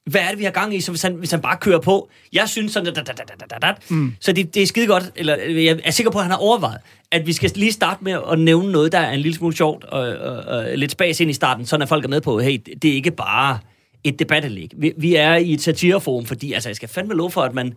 [0.06, 2.10] Hvad er det, vi har gang i, så hvis han, hvis han bare kører på?
[2.34, 3.74] Jeg synes sådan, da, da, da, da, da, da.
[3.90, 4.16] Mm.
[4.20, 6.38] Så det, det er skide godt, eller øh, jeg er sikker på, at han har
[6.38, 6.80] overvejet,
[7.12, 9.84] at vi skal lige starte med at nævne noget, der er en lille smule sjovt,
[9.84, 12.60] og, og, og lidt spas ind i starten, sådan at folk er med på, hey,
[12.82, 13.60] det er ikke bare
[14.04, 14.72] et debatindlæg.
[14.78, 17.74] Vi, vi er i et satireforum, fordi altså, jeg skal fandme lov for, at man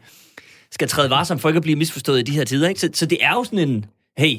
[0.70, 2.68] skal træde varsom for ikke at blive misforstået i de her tider.
[2.68, 2.80] Ikke?
[2.80, 3.84] Så, så det er jo sådan en,
[4.18, 4.38] hey,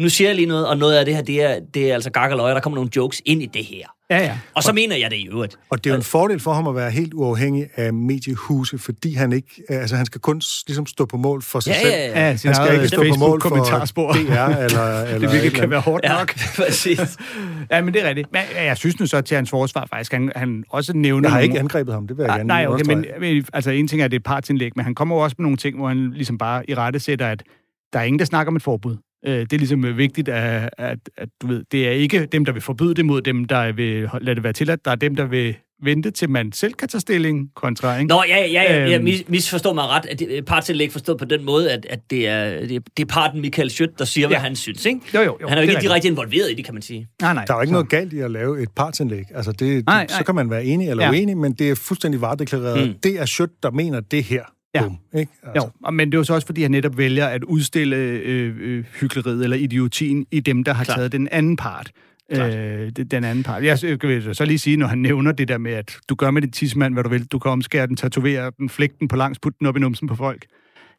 [0.00, 2.10] nu siger jeg lige noget, og noget af det her, det er, det er altså
[2.10, 3.86] gakkeløje, der kommer nogle jokes ind i det her.
[4.10, 4.38] Ja, ja.
[4.54, 5.58] Og så mener jeg det i øvrigt.
[5.70, 9.14] Og det er jo en fordel for ham at være helt uafhængig af mediehuse, fordi
[9.14, 11.92] han ikke, altså han skal kun ligesom stå på mål for sig Ja, selv.
[11.94, 12.20] ja, ja.
[12.20, 13.48] Ja, Han skal ikke stå på mål for.
[14.12, 16.34] DR eller, eller det et virkelig eller kan være hårdt Ja, nok.
[16.66, 17.00] præcis.
[17.70, 18.32] Ja, men det er rigtigt.
[18.32, 21.28] Men jeg synes nu så til hans forsvar faktisk, han, han også nævner...
[21.28, 23.70] Jeg har ikke angrebet ham, det vil jeg Nej, gerne nej, okay, men, men altså
[23.70, 25.76] en ting er, at det er partsindlæg, men han kommer jo også med nogle ting,
[25.76, 27.42] hvor han ligesom bare i rette sætter, at
[27.92, 28.96] der er ingen, der snakker om et forbud.
[29.26, 32.44] Øh, Det er ligesom øh, vigtigt, at, at, at du ved, det er ikke dem,
[32.44, 34.84] der vil forbyde det mod dem, der vil lade det være tilladt.
[34.84, 38.08] Der er dem, der vil vente til man selv kan tage stilling kontra, ikke?
[38.08, 39.04] Nå, ja, ja, ja, ja Øhm.
[39.04, 40.06] mis, misforstår mig ret.
[40.06, 43.06] At det, partsindlæg forstået på den måde, at, at det, er, det, er- det er
[43.06, 44.42] parten Michael Schødt, der siger, hvad Ja.
[44.42, 45.00] han synes, ikke?
[45.14, 47.08] Jo, jo, jo, Han er jo ikke direkte involveret i det, kan man sige.
[47.22, 47.44] Nej, nej.
[47.44, 49.24] Der er jo ikke så- noget galt i at lave et partsindlæg.
[49.34, 50.22] Altså det, Nej, så nej.
[50.22, 51.10] kan man være enig eller Ja.
[51.10, 52.88] uenig, men det er fuldstændig varedeklareret.
[52.88, 52.94] Mm.
[53.02, 54.42] Det er Schødt, der mener det her.
[54.74, 54.82] Ja.
[54.82, 55.32] Bum, ikke?
[55.42, 58.56] Altså, Jo, men det er jo så også, fordi han netop vælger at udstille øh,
[58.60, 60.96] øh, hyggeleriet eller idiotien i dem, der har Klart.
[60.96, 61.90] taget den anden part.
[62.32, 63.64] Øh, det- den anden part.
[63.64, 66.42] Jeg vil så lige sige, når han nævner det der med, at du gør med
[66.42, 67.24] din tidsmand, hvad du vil.
[67.26, 70.08] Du kan omskære den, tatovere den, flække den på langs, putte den op i numsen
[70.08, 70.46] på folk.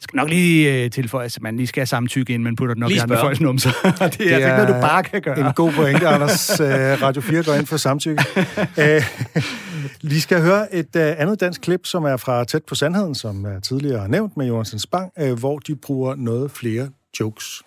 [0.02, 2.84] Skal nok lige øh, tilføje, at man lige skal have samtykke, inden man putter den
[2.84, 3.72] op Lige i andre folks numser.
[3.84, 5.40] det er, det er altså ikke noget, du bare kan gøre.
[5.40, 6.60] En god pointe, Anders.
[6.60, 6.68] Øh,
[7.02, 8.24] Radio 4 går ind for samtykke.
[8.78, 9.04] Øh,
[10.04, 13.46] Vi skal høre et uh, andet dansk klip, som er fra Tæt på Sandheden, som
[13.46, 16.90] er tidligere nævnt med Jonas Bang, uh, hvor de bruger noget flere
[17.20, 17.62] jokes.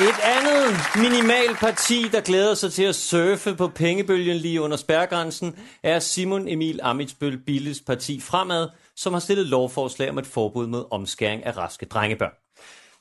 [0.00, 5.54] Et andet minimalt parti, der glæder sig til at surfe på pengebølgen lige under spærgrænsen,
[5.82, 8.68] er Simon Emil Amitsbøl Billes parti Fremad,
[8.98, 12.32] som har stillet lovforslag om et forbud mod omskæring af raske drengebørn.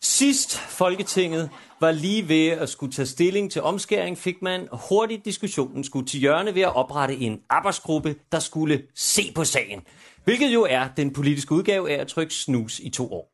[0.01, 5.83] Sidst Folketinget var lige ved at skulle tage stilling til omskæring, fik man hurtigt diskussionen
[5.83, 9.81] skulle til hjørne ved at oprette en arbejdsgruppe, der skulle se på sagen.
[10.23, 13.33] Hvilket jo er den politiske udgave af at trykke snus i to år.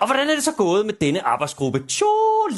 [0.00, 1.84] Og hvordan er det så gået med denne arbejdsgruppe?
[1.88, 2.06] Tjo,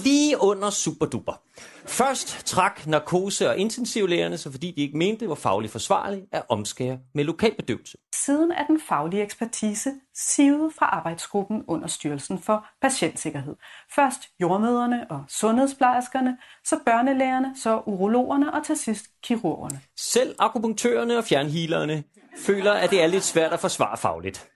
[0.04, 1.40] lige under superduper.
[1.88, 6.42] Først trak narkose- og intensivlægerne sig, fordi de ikke mente, det var fagligt forsvarligt at
[6.48, 7.98] omskære med lokalbedøvelse.
[8.14, 13.54] Siden er den faglige ekspertise sivet fra arbejdsgruppen under Styrelsen for Patientsikkerhed.
[13.94, 19.80] Først jordmøderne og sundhedsplejerskerne, så børnelægerne, så urologerne og til sidst kirurgerne.
[19.96, 22.04] Selv akupunktørerne og fjernhealerne
[22.38, 24.48] føler, at det er lidt svært at forsvare fagligt.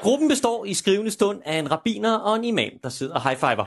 [0.00, 3.64] Gruppen består i skrivende stund af en rabiner og en imam, der sidder og high-fiver.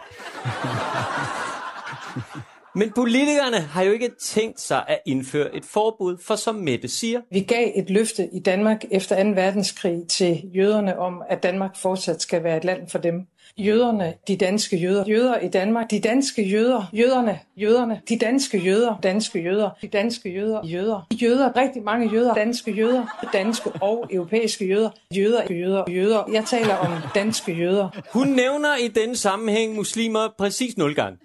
[2.78, 7.22] Men politikerne har jo ikke tænkt sig at indføre et forbud, for som Mette siger,
[7.32, 9.30] Vi gav et løfte i Danmark efter 2.
[9.30, 13.28] verdenskrig til jøderne om, at Danmark fortsat skal være et land for dem.
[13.58, 18.96] Jøderne, de danske jøder, jøder i Danmark, de danske jøder, jøderne, jøderne, de danske jøder,
[19.04, 24.66] danske jøder, de danske jøder, jøder, jøder, rigtig mange jøder, danske jøder, danske og europæiske
[24.68, 26.24] jøder, jøder, jøder, jøder.
[26.34, 27.90] Jeg taler om danske jøder.
[28.14, 31.18] hun nævner i denne sammenhæng muslimer præcis nul gange.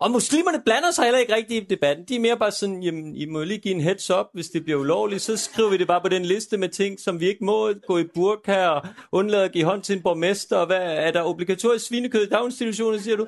[0.00, 2.04] Og muslimerne blander sig heller ikke rigtigt i debatten.
[2.04, 4.64] De er mere bare sådan, jamen, I må lige give en heads up, hvis det
[4.64, 5.22] bliver ulovligt.
[5.22, 7.98] Så skriver vi det bare på den liste med ting, som vi ikke må gå
[7.98, 10.56] i burka og undlade at give hånd til en borgmester.
[10.56, 13.26] Og hvad er der obligatorisk svinekød i daginstitutioner, siger du?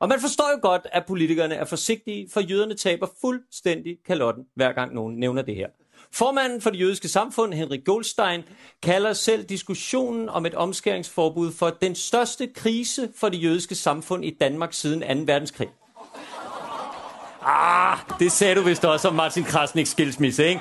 [0.00, 4.72] Og man forstår jo godt, at politikerne er forsigtige, for jøderne taber fuldstændig kalotten, hver
[4.72, 5.68] gang nogen nævner det her.
[6.14, 8.42] Formanden for det jødiske samfund, Henrik Goldstein,
[8.82, 14.36] kalder selv diskussionen om et omskæringsforbud for den største krise for det jødiske samfund i
[14.40, 15.32] Danmark siden 2.
[15.32, 15.68] verdenskrig.
[17.42, 20.60] Ah, det sagde du vist også om Martin Krasniks skilsmisse, ikke?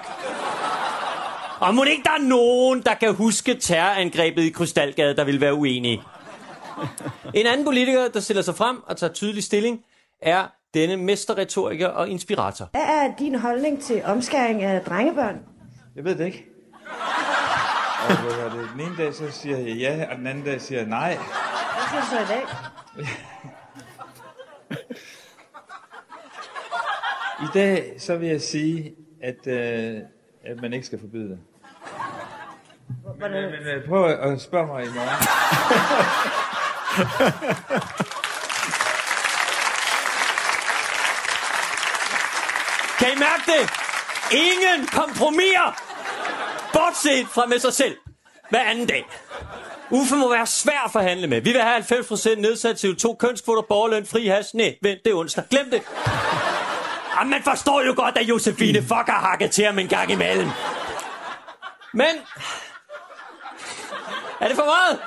[1.59, 5.53] Og må ikke der er nogen, der kan huske terrorangrebet i Krystalgade, der vil være
[5.53, 6.01] uenige?
[7.33, 9.85] En anden politiker, der stiller sig frem og tager tydelig stilling,
[10.21, 12.69] er denne mesterretoriker og inspirator.
[12.71, 15.39] Hvad er din holdning til omskæring af drengebørn?
[15.95, 16.45] Jeg ved det ikke.
[18.09, 18.69] Og hvad var det?
[18.73, 21.15] Den ene dag, så siger jeg ja, og den anden dag siger jeg nej.
[21.15, 21.23] Hvad
[21.89, 22.43] siger du så i dag?
[27.43, 30.01] I dag, så vil jeg sige, at, øh,
[30.45, 31.39] at man ikke skal forbyde det.
[33.19, 35.27] Men, men, men øh, prøv at spørge mig i morgen.
[43.53, 43.69] Det?
[44.31, 45.79] Ingen kompromiser!
[46.73, 47.97] Bortset fra med sig selv.
[48.49, 49.05] Hver anden dag.
[49.91, 51.41] Uffe må være svær at forhandle med.
[51.41, 54.53] Vi vil have 90% nedsat CO2, kønskvoter, borgerløn, fri has.
[54.53, 55.43] Nej, vent, det er onsdag.
[55.49, 55.81] Glem det.
[57.17, 60.49] Jamen, man forstår jo godt, at Josefine fuck har hakket til ham en gang imellem.
[61.93, 62.15] Men...
[64.39, 64.99] Er det for meget?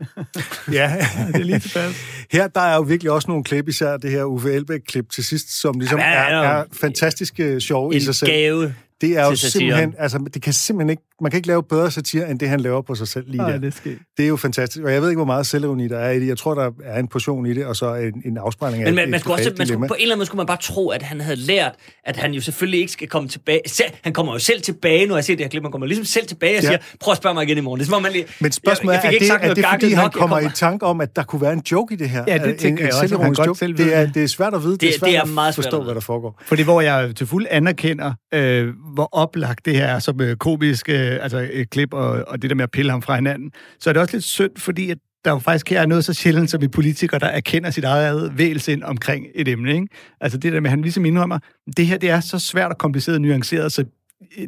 [0.72, 1.94] Ja, det er lige tilpas.
[2.30, 5.60] Her der er jo virkelig også nogle klip, især det her Uffe Elbæk-klip til sidst,
[5.60, 8.30] som ligesom Jamen, er, er er fantastisk øh, sjov i sig selv.
[8.30, 11.90] gave Det er jo simpelthen, altså det kan simpelthen ikke, man kan ikke lave bedre
[11.90, 13.58] satire, end det han laver på sig selv lige Nej, der.
[13.58, 13.98] det er sket.
[14.16, 16.26] Det er jo fantastisk, og jeg ved ikke, hvor meget selvironi der er i det.
[16.26, 18.94] Jeg tror, der er en portion i det, og så en, en afspejling af Men
[18.94, 20.56] man, et man skulle også, man skulle, på en eller anden måde skulle man bare
[20.62, 21.72] tro, at han havde lært,
[22.04, 23.60] at han jo selvfølgelig ikke skal komme tilbage.
[23.66, 25.62] Selv, han kommer jo selv tilbage, når jeg ser det her klip.
[25.62, 26.68] Han kommer ligesom selv tilbage og Ja.
[26.68, 27.80] siger, prøv at spørge mig igen i morgen.
[27.80, 29.46] Det er man lige, Men spørgsmålet jeg, jeg er, fik er ikke det, sagt er
[29.46, 30.12] noget det fordi, han nok.
[30.12, 32.24] Kommer kommer- i tanke om, at der kunne være en joke i det her?
[32.28, 33.58] Ja, det En- tænker en jeg også, han godt joke.
[33.58, 34.72] selv det, er, det er svært at vide.
[34.72, 36.42] Det, Det- er svært er at forstå, hvad der foregår.
[36.46, 40.88] Fordi hvor jeg til fuld anerkender, øh, hvor oplagt det her er som øh, komisk
[41.06, 43.90] øh, altså, øh, klip, og, og det der med at pille ham fra hinanden, så
[43.90, 46.50] er det også lidt synd, fordi at der jo faktisk her er noget så sjældent
[46.50, 49.74] som en politiker, der erkender sit eget vægelsind omkring et emne.
[49.74, 49.86] Ikke?
[50.20, 51.38] Altså det der med, at han ligesom indrømmer,
[51.76, 53.84] det her det er så svært og kompliceret og nuanceret, så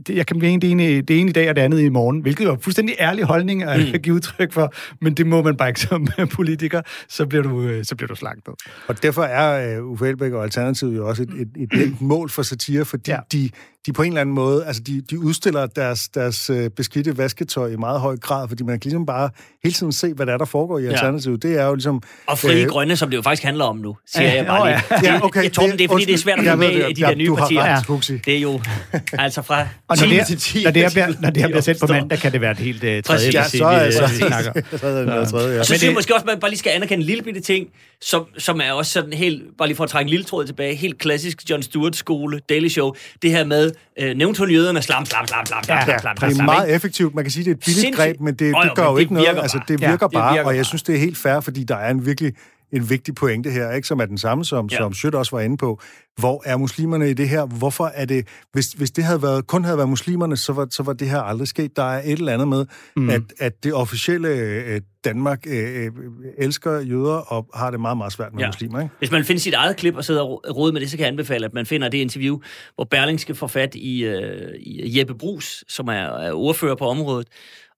[0.06, 2.20] det, jeg kan blive det ene, det ene i dag og det andet i morgen,
[2.20, 4.02] hvilket jo er en fuldstændig ærlig holdning at mm.
[4.02, 6.06] give udtryk for, men det må man bare ikke som
[6.36, 8.54] politiker, så bliver du, øh, så bliver du slagtet.
[8.86, 12.42] Og derfor er uh, Uffe Elbæk og Alternativet jo også et, et, et mål for
[12.42, 13.18] satire, fordi ja.
[13.32, 13.50] de,
[13.88, 17.68] de på en eller anden måde, altså de, de udstiller deres, deres uh, beskidte vasketøj
[17.72, 19.30] i meget høj grad, fordi man kan ligesom bare
[19.62, 20.90] hele tiden se, hvad der er, der foregår i Ja.
[20.90, 21.42] Alternativet.
[21.42, 22.02] Det er jo ligesom...
[22.26, 24.68] Og frie øh, grønne, som det jo faktisk handler om nu, siger Ja, jeg bare
[24.70, 24.82] lige.
[24.90, 25.12] ja.
[25.14, 26.90] Ja, okay, jeg tror, det, det- er fordi, det er svært at få med det.
[26.90, 27.62] i de der Ja, nye du har partier.
[27.76, 28.18] ret, Huxi.
[28.18, 28.60] Det er jo
[29.18, 30.64] altså fra Og når 10 det, er, til 10.
[30.64, 32.58] når det, er, bliver, når det her bliver sendt på mandag, kan det være et
[32.58, 33.30] helt uh, tredje.
[33.34, 34.52] Ja, så vi, så- øh, vi snakker.
[34.78, 35.20] så ja.
[35.20, 37.22] Og så Men synes jeg måske også, at man bare lige skal anerkende en lille
[37.22, 37.66] bitte ting,
[38.00, 40.74] som, som er også sådan helt, bare lige for at trække en lille tråd tilbage,
[40.74, 43.70] helt klassisk John Stewart-skole, Daily Show, det her med,
[44.00, 46.44] øh, nævnte hun jøderne, slam, slam, slam, slam, slam, Ja, slam, slam, det er slam,
[46.44, 47.14] meget effektivt.
[47.14, 47.96] Man kan sige, det er et billigt Sindssygt.
[47.96, 49.38] greb, men det, Nå jo, det gør jo det ikke noget.
[49.42, 50.64] Altså, det Ja, virker det bare, virker og jeg bare.
[50.64, 52.32] synes, det er helt fair, fordi der er en virkelig
[52.72, 54.76] en vigtig pointe her, ikke, som er den samme, som, Ja.
[54.76, 55.80] som Schødt også var inde på.
[56.18, 57.46] Hvor er muslimerne i det her?
[57.46, 58.26] Hvorfor er det...
[58.52, 61.18] Hvis, hvis det havde været, kun havde været muslimerne, så var, så var det her
[61.20, 61.76] aldrig sket.
[61.76, 62.66] Der er et eller andet med,
[62.96, 63.10] Mm.
[63.10, 65.90] at, at det officielle øh, Danmark øh, øh,
[66.38, 68.46] elsker jøder og har det meget, meget svært med Ja.
[68.48, 68.80] muslimer.
[68.80, 68.94] Ikke?
[68.98, 71.12] Hvis man finder sit eget klip og sidder og rode med det, så kan jeg
[71.12, 72.38] anbefale, at man finder det interview,
[72.74, 77.28] hvor Berlingske får fat i, øh, i Jeppe Brus, som er, er ordfører på området,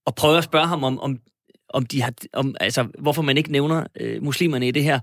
[0.06, 1.16] og prøver at spørge ham om, om,
[1.74, 5.00] om de har, om, altså, hvorfor man ikke nævner øh, muslimerne i det her.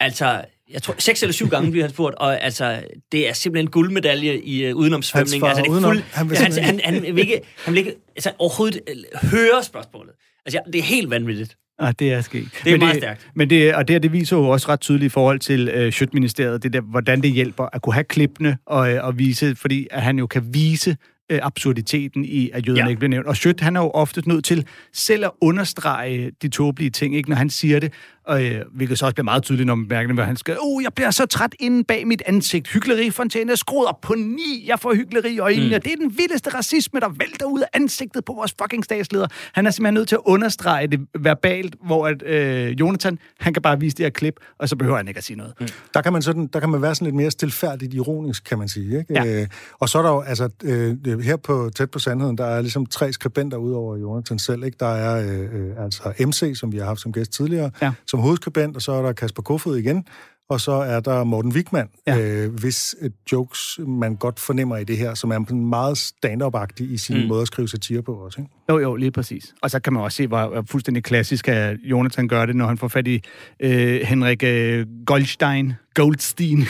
[0.00, 2.82] Altså, jeg tror, seks eller syv gange bliver han spurgt, og altså,
[3.12, 5.92] det er simpelthen en guldmedalje i øh, svarer Altså, det er udenom.
[5.92, 9.30] fuld, Han vil han, han, han, han, vil ikke, han vil ikke altså, overhovedet øh,
[9.30, 10.12] høre spørgsmålet.
[10.46, 11.56] Altså, det er helt vanvittigt.
[11.78, 12.48] Ah, det er sket.
[12.64, 13.28] Det er men meget det, stærkt.
[13.34, 15.92] Men det, og det, her, det viser jo også ret tydeligt i forhold til øh,
[15.92, 19.86] Sjøtministeriet, det der, hvordan det hjælper at kunne have klippene og, øh, og vise, fordi
[19.90, 20.96] at han jo kan vise
[21.30, 22.88] øh, absurditeten i, at jøderne Ja.
[22.88, 23.26] ikke bliver nævnt.
[23.26, 27.28] Og Sjøt, han er jo ofte nødt til selv at understrege de tåbelige ting, ikke,
[27.30, 27.92] når han siger det,
[28.30, 30.82] og, øh, hvilket så også bliver meget tydeligt, når man mærker hvor han skal, oh,
[30.82, 32.68] jeg bliver så træt inde bag mit ansigt.
[32.68, 34.64] Hyggelerifontæne er skruet op på ni.
[34.66, 35.66] Jeg får hyggeleri i øjnene.
[35.66, 35.74] Mm.
[35.74, 35.80] Mm.
[35.80, 39.26] Det er den vildeste racisme, der vælter ud af ansigtet på vores fucking statsleder.
[39.52, 43.62] Han er simpelthen nødt til at understrege det verbalt, hvor at, øh, Jonathan, han kan
[43.62, 45.52] bare vise det her klip, og så behøver han ikke at sige noget.
[45.60, 45.66] Mm.
[45.94, 48.68] Der kan man, sådan, der kan man være sådan lidt mere stilfærdigt ironisk, kan man
[48.68, 48.98] sige.
[48.98, 49.14] Ikke?
[49.14, 49.40] Ja.
[49.40, 49.46] Øh,
[49.78, 52.86] og så er der jo, altså, øh, her på Tæt på Sandheden, der er ligesom
[52.86, 54.64] tre skribenter ud over Jonathan selv.
[54.64, 54.76] Ikke?
[54.80, 57.92] Der er øh, øh, altså MC, som vi har haft som gæst tidligere, Ja.
[58.06, 60.04] som hovedskribent, og så er der Kasper Kofod igen,
[60.50, 62.18] og så er der Morten Wigman, ja.
[62.18, 66.96] øh, hvis øh, jokes man godt fornemmer i det her, som er meget stand-up-agtig i
[66.96, 67.28] sin Mm.
[67.28, 68.40] måde at skrive satire på også.
[68.40, 68.50] Ikke?
[68.70, 69.54] Jo, jo, lige præcis.
[69.62, 72.66] Og så kan man også se, hvor hvor fuldstændig klassisk at Jonathan gør det, når
[72.66, 73.22] han får fat i
[73.60, 76.62] øh, Henrik øh, Goldstein, Goldstein,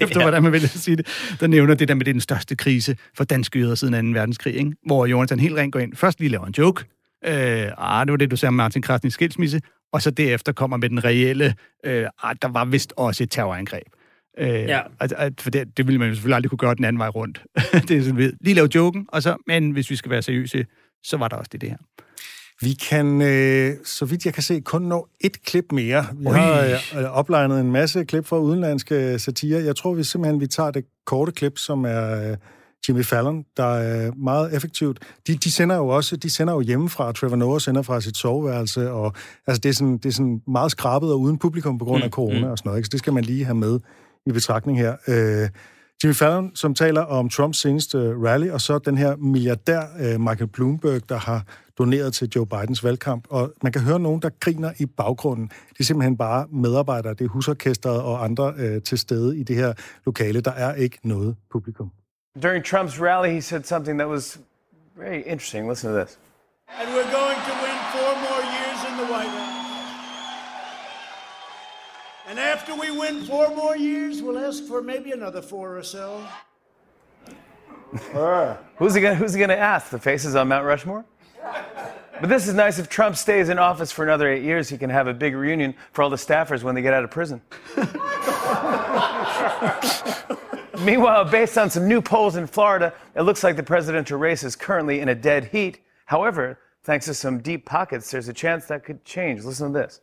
[0.00, 0.22] efter ja.
[0.22, 1.06] hvordan man vil sige det,
[1.40, 4.18] der nævner det der med, det er den største krise for danske jøder siden 2.
[4.18, 4.72] verdenskrig, ikke?
[4.86, 5.96] hvor Jonathan helt rent går ind.
[5.96, 6.84] Først lige laver en joke,
[7.26, 9.60] øh, ah, det var det, du sagde om Martin Krasniks skilsmisse,
[9.92, 13.86] og så derefter kommer med den reelle, øh, ah, der var vist også et terrorangreb.
[14.38, 14.80] Øh, Ja.
[15.00, 17.08] at, at, for det, det ville man jo selvfølgelig aldrig kunne gøre den anden vej
[17.08, 17.42] rundt.
[17.88, 20.66] det er sådan, ved, lige lave joken, og så, men hvis vi skal være seriøse,
[21.02, 21.76] så var der også det, det her.
[22.62, 26.06] Vi kan, øh, så vidt jeg kan se, kun nå et klip mere.
[26.14, 26.32] Vi Ui.
[26.32, 26.62] har
[26.96, 29.62] øh, oplegnet en masse klip fra udenlandske satire.
[29.62, 32.36] Jeg tror vi simpelthen, vi tager det korte klip, som er øh,
[32.88, 34.98] Jimmy Fallon, der er meget effektivt.
[35.26, 37.12] De, de sender jo også, de sender jo hjemmefra.
[37.12, 39.12] Trevor Noah sender fra sit soveværelse, og
[39.46, 42.08] altså, det, er sådan, det er sådan meget skrabet og uden publikum på grund af
[42.08, 42.50] Mm, corona mm.
[42.50, 42.78] og sådan noget.
[42.78, 42.86] Ikke?
[42.86, 43.80] Så det skal man lige have med
[44.26, 44.96] i betragtning her.
[45.08, 45.48] Øh,
[46.04, 50.46] Jimmy Fallon, som taler om Trumps seneste rally, og så den her milliardær øh, Michael
[50.46, 51.44] Bloomberg, der har
[51.78, 53.24] doneret til Joe Bidens valgkamp.
[53.30, 55.46] Og man kan høre nogen, der griner i baggrunden.
[55.46, 59.56] Det er simpelthen bare medarbejdere, det er husorkestret og andre øh, til stede i det
[59.56, 59.72] her
[60.06, 60.40] lokale.
[60.40, 61.90] Der er ikke noget publikum.
[62.38, 64.38] During Trump's rally, he said something that was
[64.96, 65.66] very interesting.
[65.66, 66.16] Listen to this.
[66.68, 69.48] And we're going to win four more years in the White House.
[72.28, 76.24] And after we win four more years, we'll ask for maybe another four or so.
[78.76, 79.90] Who's he gonna, who's he gonna ask?
[79.90, 81.04] The faces on Mount Rushmore?
[82.20, 82.78] But this is nice.
[82.78, 85.74] If Trump stays in office for another eight years, he can have a big reunion
[85.90, 87.42] for all the staffers when they get out of prison.
[90.84, 94.56] Meanwhile, based on some new polls in Florida, it looks like the presidential race is
[94.56, 95.80] currently in a dead heat.
[96.06, 99.44] However, thanks to some deep pockets, there's a chance that could change.
[99.44, 100.00] Listen to this.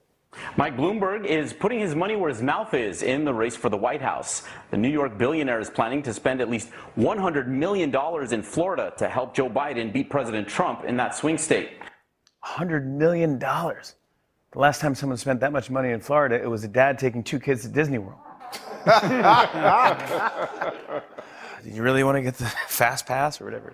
[0.55, 3.77] Mike Bloomberg is putting his money where his mouth is in the race for the
[3.77, 4.43] White House.
[4.69, 7.91] The New York billionaire is planning to spend at least $100 million
[8.31, 11.71] in Florida to help Joe Biden beat President Trump in that swing state.
[12.45, 13.39] $100 million.
[13.39, 13.93] The
[14.53, 17.39] last time someone spent that much money in Florida, it was a dad taking two
[17.39, 18.19] kids to Disney World.
[21.63, 22.45] Did you really want to get the
[22.79, 23.69] fast pass or whatever?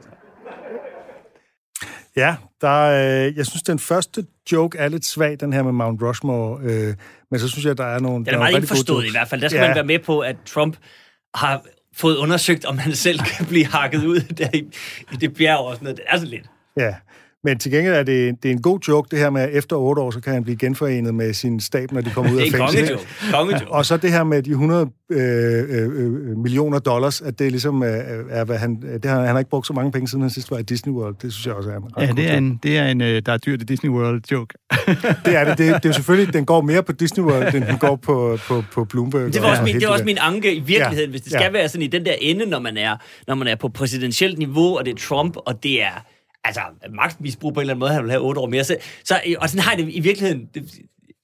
[2.15, 5.71] Ja, der er, øh, jeg synes, den første joke er lidt svag, den her med
[5.71, 6.59] Mount Rushmore.
[6.63, 6.93] Øh,
[7.31, 8.17] men så synes jeg, der er nogle...
[8.17, 9.41] Den der er meget indforstået i hvert fald.
[9.41, 9.67] Der skal ja.
[9.67, 10.77] man være med på, at Trump
[11.35, 11.61] har
[11.95, 14.63] fået undersøgt, om han selv kan blive hakket ud der i,
[15.11, 15.97] i det bjerg og sådan noget.
[15.97, 16.45] Det er sådan lidt.
[16.77, 16.95] Ja,
[17.43, 19.75] men til gengæld er det, det er en god joke, det her med, at efter
[19.75, 22.45] otte år, så kan han blive genforenet med sin stab, når de kommer ud af
[22.51, 22.97] Det er en fængsel.
[23.33, 23.71] kongejoke.
[23.71, 27.83] Og så det her med de 100 øh, øh, øh, millioner dollars, at det ligesom
[27.83, 27.89] øh,
[28.29, 30.51] er, hvad han, det har, han har ikke brugt så mange penge, siden han sidst
[30.51, 31.15] var i Disney World.
[31.21, 33.21] Det synes jeg også er en ret Ja, det er en, det er en øh,
[33.25, 34.53] der er dyrt i Disney World joke.
[35.25, 35.57] Det er det.
[35.57, 38.37] Det, det er jo selvfølgelig, den går mere på Disney World, end den går på,
[38.47, 39.33] på, på Bloomberg.
[39.33, 41.21] Det var, og også min, hele det var også min anke i virkeligheden, Ja, hvis
[41.21, 41.39] det ja.
[41.39, 42.95] skal være sådan i den der ende, når man er,
[43.27, 46.05] når man er på præsidentielt niveau, og det er Trump, og det er
[46.43, 48.63] altså magtmisbrug på en eller anden måde, han vil have otte år mere.
[48.63, 50.73] Så, så, og sådan har jeg det i virkeligheden, det,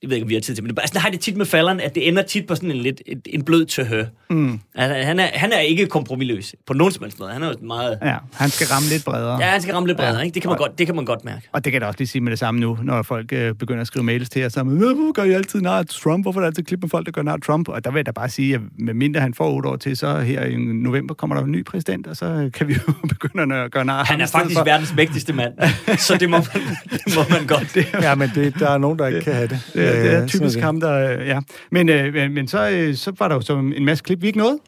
[0.02, 1.46] jeg ved ikke, om vi har tid til, men det, sådan har det tit med
[1.46, 4.04] Fallon, at det ender tit på sådan en lidt et, en blød tøhø.
[4.30, 4.60] Mm.
[4.76, 7.32] Altså, han, er, han er ikke kompromilløs på nogen som helst måde.
[7.32, 7.98] Han er jo meget...
[8.02, 9.38] Ja, han skal ramme lidt bredere.
[9.42, 10.22] Ja, han skal ramme lidt bredere, Ja.
[10.24, 10.34] ikke?
[10.34, 11.50] Det kan, man Og- godt, det kan man godt mærke.
[11.52, 13.54] Og det kan jeg da også lige sige med det samme nu, når folk øh,
[13.56, 16.24] begynder at skrive mails til os, så hvorfor gør I altid nar Trump?
[16.26, 17.68] Hvorfor er der altid klip med folk, der gør nar Trump?
[17.70, 20.20] Og der vil jeg da bare sige, at medmindre han får otte år til, så
[20.20, 23.72] her i november kommer der en ny præsident, og så kan vi jo begynde at
[23.72, 24.64] gøre nar Han er faktisk for.
[24.66, 25.54] verdens mægtigste mand,
[25.98, 26.62] så det må man,
[27.06, 27.72] det må man godt.
[27.74, 29.60] Det, Ja, men det, der er nogen, der ikke kan have det.
[29.74, 30.64] Det, det er typisk det.
[30.64, 31.00] ham, der...
[31.24, 31.40] Ja.
[31.72, 34.28] Men, øh, men- men så, øh, så var der jo så en masse klip, vi
[34.28, 34.60] ikke nåede,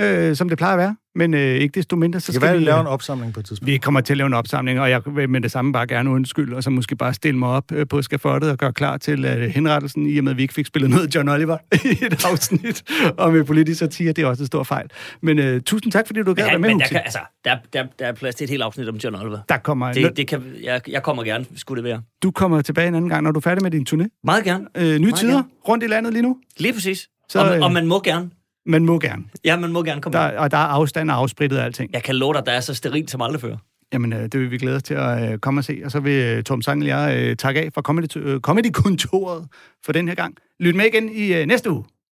[0.00, 0.96] øh, som det plejer at være.
[1.18, 2.64] Men øh, ikke desto mindre, så Det skal være, vi...
[2.64, 3.66] lave øh, en opsamling på et tidspunkt.
[3.72, 6.10] vi kommer til at lave en opsamling, og jeg vil med det samme bare gerne
[6.10, 9.24] undskylde, og så måske bare stille mig op øh, på skafottet og gøre klar til
[9.24, 12.24] uh, henrettelsen, i og med, at vi ikke fik spillet noget John Oliver i et
[12.24, 12.82] afsnit
[13.16, 14.12] om øh, politisk satire.
[14.12, 14.86] Det er også en stor fejl.
[15.22, 17.56] Men uh, tusind tak, fordi du gad Ja, være med, men der, kan, altså, der,
[17.72, 19.38] der, der er plads til et helt afsnit om John Oliver.
[19.48, 19.92] Der kommer...
[19.92, 22.02] Det, det kan, jeg, jeg kommer gerne, skulle det være.
[22.22, 24.20] Du kommer tilbage en anden gang, når du er færdig med din turné.
[24.24, 24.66] Meget gerne.
[24.76, 25.48] Øh, nye Meget tider gerne.
[25.68, 26.36] rundt i landet lige nu.
[26.58, 26.98] Lige præcis.
[26.98, 28.30] Så, Så, og, øh, og man må gerne.
[28.68, 29.24] Man må gerne.
[29.44, 30.18] Ja, man må gerne komme.
[30.18, 31.92] Der, og der er afstand og afsprittet og alting.
[31.92, 33.56] Jeg kan love dig, der er så sterilt som aldrig før.
[33.92, 35.80] Jamen, øh, det vil vi glæde os til at øh, komme og se.
[35.84, 39.46] Og så vil øh, Tom Sang og jeg øh, takke af fra Comedy- øh, Comedy-kontoret
[39.84, 40.34] for den her gang.
[40.60, 41.84] Lyt med igen i øh, næste uge.